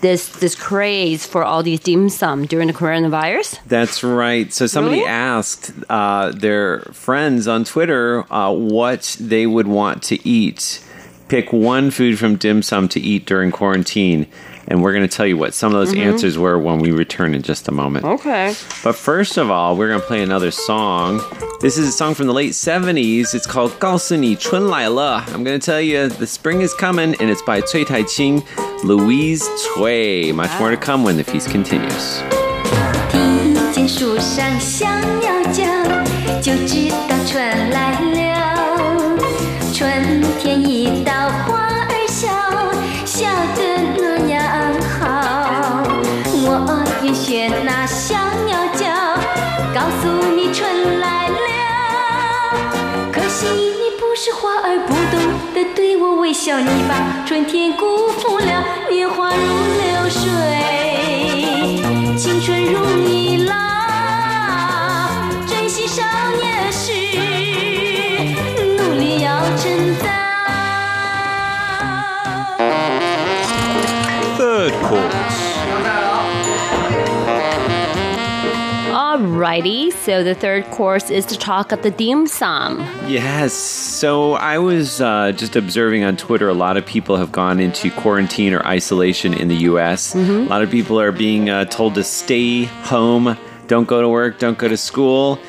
[0.00, 3.58] this this craze for all these dim sum during the coronavirus.
[3.66, 4.52] That's right.
[4.52, 5.08] So somebody Really?
[5.08, 10.82] asked uh, their friends on Twitter uh, what they would want to eat.
[11.28, 14.26] Pick one food from dim sum to eat during quarantine,
[14.69, 16.05] and we're going to tell you what some of those Mhm.
[16.05, 18.03] answers were when we return in just a moment.
[18.05, 18.53] Okay.
[18.83, 21.21] But first of all, we're going to play another song.
[21.61, 23.33] This is a song from the late 70s.
[23.33, 25.23] It's called 告诉你春来了.
[25.33, 28.43] I'm going to tell you the spring is coming, and it's by Cui Taiqing,
[28.83, 29.43] Louise
[29.75, 30.31] Cui.
[30.33, 32.21] Much more to come when the feast continues.
[56.22, 60.30] 微笑，你把春天辜负了，年华如流水，
[62.16, 63.52] 青春如你老，
[65.48, 66.00] 珍惜少
[66.40, 66.92] 年时，
[68.78, 70.12] 努力要成长。
[79.42, 82.78] Alrighty, so the third course is to talk of the dim sum.
[83.08, 83.52] Yes.
[83.52, 87.90] So I was uh, just observing on Twitter, a lot of people have gone into
[87.90, 90.14] quarantine or isolation in the U.S.
[90.14, 93.36] A lot of people are being uh, told to stay home,
[93.66, 95.40] don't go to work, don't go to school.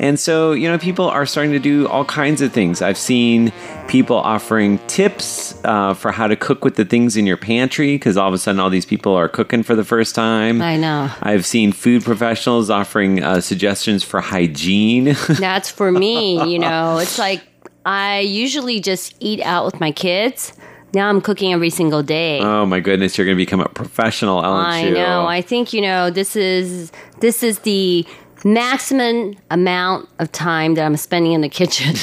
[0.00, 2.80] And so, you know, people are starting to do all kinds of things.
[2.80, 3.52] I've seen
[3.86, 8.16] people offering tips uh, for how to cook with the things in your pantry because
[8.16, 10.62] all of a sudden all these people are cooking for the first time.
[10.62, 11.10] I know.
[11.20, 15.04] I've seen food professionals offering uh, suggestions for hygiene.
[15.28, 16.96] That's for me, you know.
[16.96, 17.42] It's like
[17.84, 20.54] I usually just eat out with my kids.
[20.94, 22.40] Now I'm cooking every single day.
[22.40, 24.94] Oh my goodness, you're going to become a professional Ellen I Chu.
[24.94, 25.26] know.
[25.26, 26.90] I think you know this is
[27.20, 28.06] this is the
[28.44, 31.94] maximum amount of time that I'm spending in the kitchen.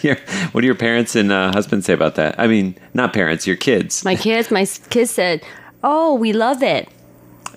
[0.02, 0.16] Your-
[0.52, 2.34] what do your parents and uh, husband say about that?
[2.38, 4.04] I mean, not parents, your kids.
[4.04, 5.42] my kids, my kids said,
[5.82, 6.88] "Oh, we love it.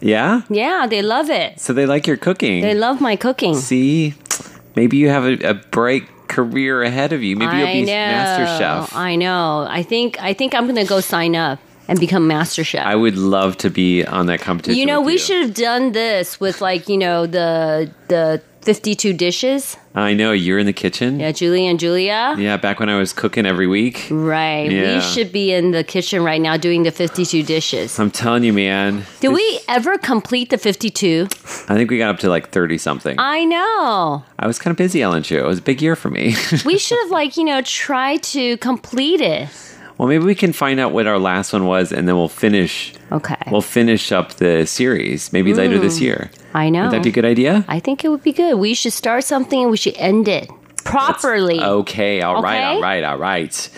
[0.02, 0.42] yeah?
[0.50, 1.60] Yeah, they love it.
[1.60, 2.62] So they like your cooking.
[2.62, 4.14] They love my cooking." See,
[4.76, 7.36] maybe you have a, a bright career ahead of you.
[7.36, 7.94] Maybe you'll be know.
[7.94, 8.96] master chef.
[8.96, 9.66] I know.
[9.70, 12.86] I think I think I'm gonna go sign up and become master chef.
[12.86, 14.78] I would love to be on that competition.
[14.80, 19.78] you know, we should have done this with like you know the the 52 dishes.
[19.96, 21.22] I know you're in the kitchen.
[21.22, 22.36] Yeah, Julie and Julia.
[22.38, 24.08] Yeah, back when I was cooking every week.
[24.12, 24.70] Right.
[24.70, 24.96] Yeah.
[24.96, 27.98] We should be in the kitchen right now doing the 52 dishes.
[27.98, 29.06] I'm telling you, man.
[29.22, 31.28] Did we ever complete the 52?
[31.70, 33.16] I think we got up to like 30 something.
[33.18, 34.26] I know.
[34.38, 35.38] I was kind of busy, Ellen Chu.
[35.38, 36.36] It was a big year for me.
[36.66, 39.48] We should have like, you know, tried to complete it.
[39.98, 42.94] Well, maybe we can find out what our last one was, and then we'll finish.
[43.12, 43.36] Okay.
[43.52, 46.02] We'll finish up the series maybe later this Mm.
[46.02, 46.32] year.
[46.54, 46.84] I know.
[46.84, 47.66] Would that be a good idea?
[47.68, 48.56] I think it would be good.
[48.56, 50.50] We should start something and we should end it
[50.88, 51.60] properly.
[51.62, 52.64] Okay, all right, Okay?
[52.76, 53.70] all right, all right.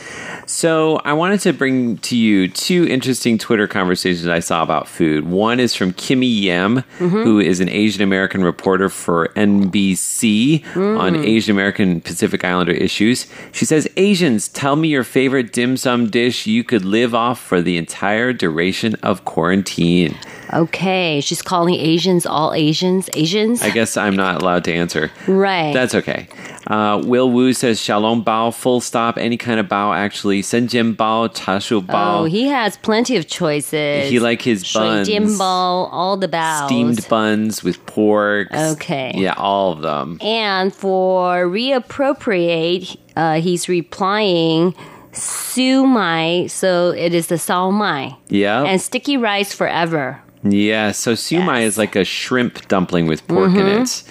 [0.45, 5.25] So I wanted to bring to you two interesting Twitter conversations I saw about food.
[5.27, 7.23] One is from Kimmy Yam, Mhm.
[7.23, 11.25] who is an Asian American reporter for NBC on Mm.
[11.25, 13.27] Asian American Pacific Islander issues.
[13.51, 17.61] She says, Asians, tell me your favorite dim sum dish you could live off for
[17.61, 20.15] the entire duration of quarantine.
[20.53, 23.09] Okay, she's calling Asians all Asians.
[23.13, 23.61] Asians?
[23.61, 25.11] I guess I'm not allowed to answer.
[25.27, 25.73] Right.
[25.73, 26.27] That's okay.
[26.65, 30.41] Uh, Will Wu says Xiaolong Bao, full stop, any kind of bao actually.
[30.41, 32.19] Senjin Bao, tashu Bao.
[32.19, 34.09] Oh, he has plenty of choices.
[34.09, 35.07] He like his buns.
[35.07, 36.65] Bao, all the bao.
[36.65, 38.51] Steamed buns with pork.
[38.53, 39.11] Okay.
[39.15, 40.17] Yeah, all of them.
[40.21, 44.73] And for reappropriate, uh, he's replying
[45.11, 48.15] su mai, so it is the sao mai.
[48.29, 48.63] Yeah.
[48.63, 53.65] And sticky rice forever yeah, so siumai is like a shrimp dumpling with pork in
[53.65, 53.81] Mhm.
[53.81, 54.03] it.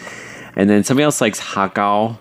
[0.57, 2.19] And then somebody else likes hakao.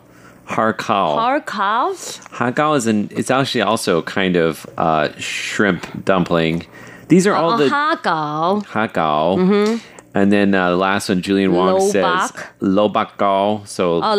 [0.48, 1.16] Harkao.
[1.16, 1.92] Har cow?
[2.32, 6.66] Hakao is an it's actually also kind of uh, shrimp dumpling.
[7.10, 8.62] These are all Oh, the har cow.
[8.72, 9.38] hakao.
[9.38, 9.82] Mhm.
[10.18, 12.48] And then uh, the last one, Julian Wong says Lobak.
[12.62, 13.68] lobakao.
[13.68, 14.16] So Oh,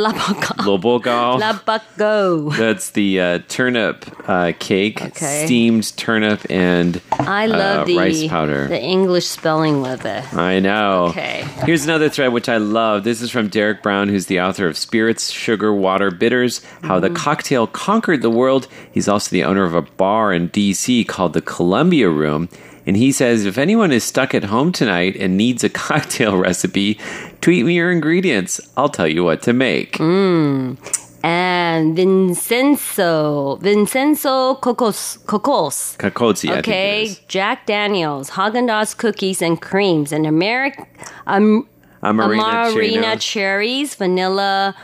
[0.58, 1.40] lobogao.
[1.40, 2.56] Labako.
[2.62, 5.44] That's the uh, turnip uh, cake, Okay.
[5.44, 8.68] steamed turnip and I love uh, the rice powder.
[8.68, 10.32] the English spelling of it.
[10.34, 11.06] I know.
[11.10, 11.44] Okay.
[11.64, 13.04] Here's another thread which I love.
[13.04, 17.10] This is from Derek Brown, who's the author of Spirits, Sugar, Water, Bitters How the
[17.10, 18.68] Cocktail Conquered the World.
[18.92, 21.04] He's also the owner of a bar in D.C.
[21.04, 22.48] called the Columbia Room.
[22.88, 26.98] And he says if anyone is stuck at home tonight and needs a cocktail recipe,
[27.42, 28.62] tweet me your ingredients.
[28.78, 29.98] I'll tell you what to make.
[29.98, 30.78] Mm.
[31.22, 35.96] And Vincenzo, Vincenzo Cocos, Cocos.
[35.98, 37.16] Kakotsi, I think Okay.
[37.28, 40.86] Jack Daniels, Haagen Dazs cookies and creams, and American
[41.26, 41.68] um,
[42.02, 43.16] Amarena Chino.
[43.16, 44.74] cherries, vanilla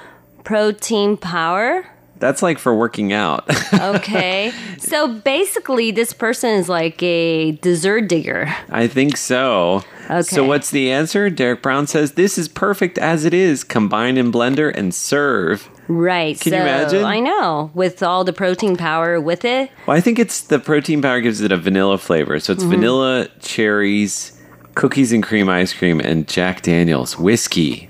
[0.42, 1.86] protein powder.
[2.24, 3.44] That's like for working out.
[3.74, 8.54] Okay, so basically, this person is like a dessert digger.
[8.70, 9.84] I think so.
[10.06, 10.22] Okay.
[10.22, 11.28] So what's the answer?
[11.28, 13.62] Derek Brown says this is perfect as it is.
[13.62, 15.68] Combine in blender and serve.
[15.88, 16.40] Right.
[16.40, 17.04] Can so you imagine?
[17.04, 19.70] I know with all the protein power with it.
[19.86, 22.40] Well, I think it's the protein power gives it a vanilla flavor.
[22.40, 22.70] So it's Mhm.
[22.70, 24.32] vanilla, cherries,
[24.74, 27.88] cookies and cream ice cream, and Jack Daniels whiskey.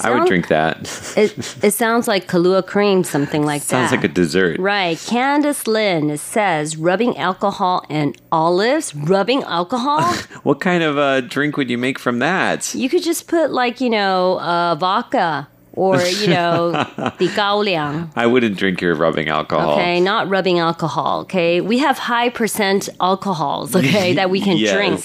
[0.00, 0.78] I would drink that.
[1.16, 1.32] It
[1.64, 3.90] it sounds like Kahlua cream, something like Sounds that.
[3.90, 4.58] Sounds like a dessert.
[4.60, 4.98] Right.
[5.06, 8.94] Candace Lynn, says rubbing alcohol and olives.
[8.94, 10.02] Rubbing alcohol?
[10.44, 12.74] What kind of uh, drink would you make from that?
[12.74, 16.72] you could just put like, you know, uh, vodka or, you know,
[17.18, 18.10] the gaoliang.
[18.16, 19.74] I wouldn't drink your rubbing alcohol.
[19.74, 21.20] Okay, not rubbing alcohol.
[21.22, 23.74] Okay, we have high percent alcohols.
[23.76, 24.74] Okay, that we can Yes.
[24.74, 25.00] drink.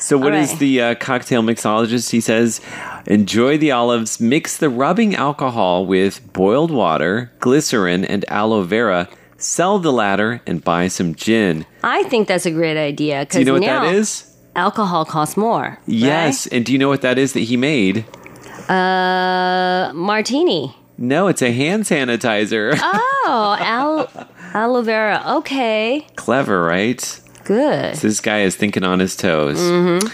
[0.00, 2.10] So, what is the uh, cocktail mixologist?
[2.10, 2.60] He says,
[3.08, 9.08] enjoy the olives, mix the rubbing alcohol with boiled water, glycerin, and aloe vera.
[9.36, 11.66] Sell the latter and buy some gin.
[11.84, 13.24] I think that's a great idea.
[13.24, 14.24] Do you know what now that is?
[14.56, 15.78] Alcohol costs more.
[15.86, 16.46] Yes.
[16.48, 18.04] And do you know what that is that he made?
[18.68, 20.74] Uh, martini.
[20.98, 22.78] No, it's a hand sanitizer.
[23.30, 24.10] Oh, al-
[24.54, 25.22] aloe vera.
[25.40, 27.20] Okay, Clever, right?
[27.44, 27.94] good.
[27.94, 29.58] So this guy is thinking on his toes.
[29.60, 30.06] Mm-hmm.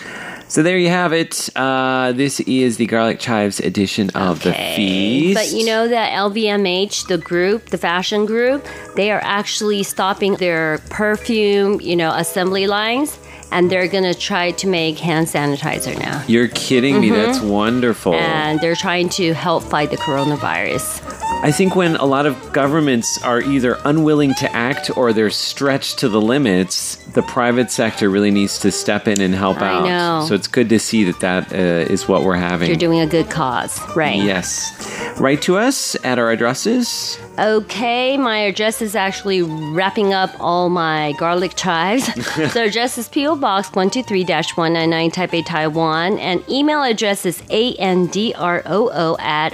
[0.54, 1.50] So there you have it.
[1.56, 5.34] Uh, this is the Garlic Chives edition of the feast.
[5.34, 10.78] But you know that LVMH, the group, the fashion group, they are actually stopping their
[10.90, 13.18] perfume, you know, assembly lines,
[13.52, 16.22] and they're gonna try to make hand sanitizer now.
[16.26, 17.10] You're kidding me.
[17.10, 18.14] That's wonderful.
[18.14, 21.02] And they're trying to help fight the coronavirus.
[21.44, 25.98] I think when a lot of governments are either unwilling to act or they're stretched
[25.98, 29.84] to the limits, the private sector really needs to step in and help I out.
[29.84, 30.26] know.
[30.26, 32.68] So it's good to see that that uh, is what we're having.
[32.68, 34.16] You're doing a good cause, right?
[34.16, 34.72] Yes.
[35.20, 37.18] Write to us at our addresses.
[37.38, 42.06] Okay, my address is actually wrapping up all my garlic chives.
[42.52, 49.52] so address is PO Box 123-199 Taipei, Taiwan, and email address is androo at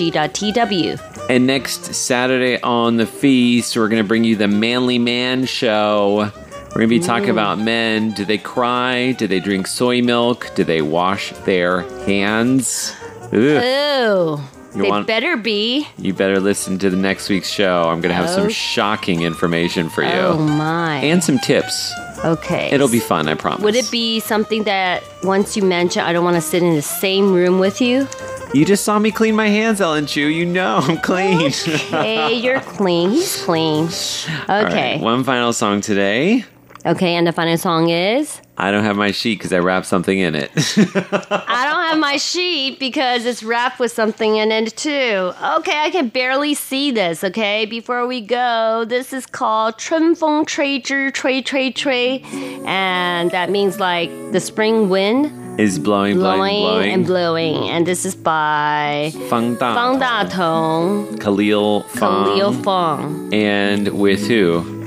[0.00, 1.26] rti.org.tw.
[1.30, 6.30] And next Saturday on the feast, we're going to bring you the Manly Man Show.
[6.70, 7.32] We're going to be talking Ooh.
[7.32, 8.12] about men.
[8.12, 9.12] Do they cry?
[9.12, 10.50] Do they drink soy milk?
[10.54, 12.94] Do they wash their hands?
[13.32, 13.34] Ugh.
[13.34, 14.40] Ooh,
[14.76, 15.86] You they want- better be.
[15.98, 17.82] You better listen to the next week's show.
[17.88, 18.50] I'm going to have some Oh.
[18.50, 20.10] shocking information for you.
[20.10, 20.96] Oh my.
[20.98, 21.92] And some tips.
[22.24, 22.68] Okay.
[22.70, 23.62] It'll be fun, I promise.
[23.62, 26.82] Would it be something that once you mention, I don't want to sit in the
[26.82, 28.06] same room with you?
[28.52, 30.26] You just saw me clean my hands, Ellen Chu.
[30.26, 31.50] You know I'm clean.
[31.50, 33.10] Hey, you're clean.
[33.10, 33.88] He's clean.
[34.50, 34.94] Okay.
[34.96, 36.44] right, one final song today.
[36.86, 38.40] Okay, and the final song is?
[38.56, 40.50] I don't have my sheet because I wrapped something in it.
[40.56, 45.32] I don't have my sheet because it's wrapped with something in it too.
[45.58, 47.22] Okay, I can barely see this.
[47.22, 52.22] Okay, before we go, this is called 春风吹之吹吹吹,
[52.64, 56.92] and that means like the spring wind is blowing, blowing, blowing, blowing.
[56.94, 57.68] and blowing.
[57.68, 64.26] And this is by Fang Da Fang Da Tong, Khalil Fong, Khalil Fong, and with
[64.26, 64.79] who?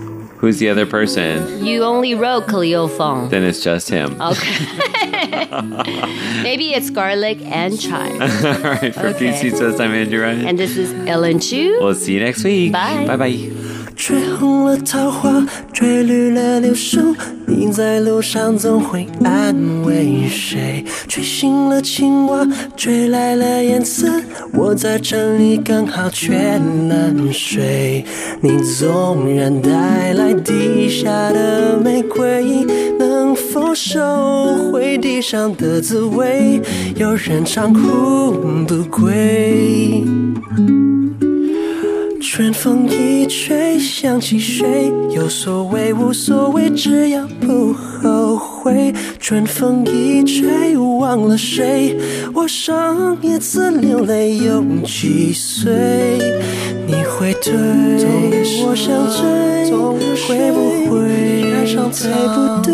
[0.43, 1.65] Who's the other person?
[1.65, 2.49] You only wrote
[2.89, 3.29] Fong.
[3.29, 4.21] Then it's just him.
[4.21, 4.65] Okay.
[6.43, 8.19] Maybe it's garlic and chive.
[8.21, 9.31] All right, for Okay.
[9.31, 10.45] PC West, I'm Andrew Ryan.
[10.45, 11.77] And this is Ellen Chu.
[11.79, 12.73] We'll see you next week.
[12.73, 13.07] Bye.
[13.07, 13.72] Bye bye.
[13.95, 17.15] 吹红了桃花，吹绿了柳树，
[17.45, 20.83] 你在路上总会安慰谁？
[21.07, 24.11] 吹醒了青蛙，吹来了燕子，
[24.53, 28.03] 我在城里刚好缺冷水。
[28.41, 32.65] 你纵然带来地下的玫瑰，
[32.99, 36.61] 能否收回地上的滋味？
[36.95, 38.33] 有人唱哭
[38.67, 40.03] 不归。
[42.35, 44.91] 春风一吹，想起谁？
[45.11, 48.91] 有所谓无所谓，只要不后悔。
[49.19, 51.95] 春风一吹，忘了谁？
[52.33, 55.71] 我上一次流泪有几岁？
[56.87, 57.53] 你会对
[58.65, 59.21] 我想追，
[60.25, 60.57] 会不
[60.89, 61.03] 会
[61.91, 62.73] 对不对？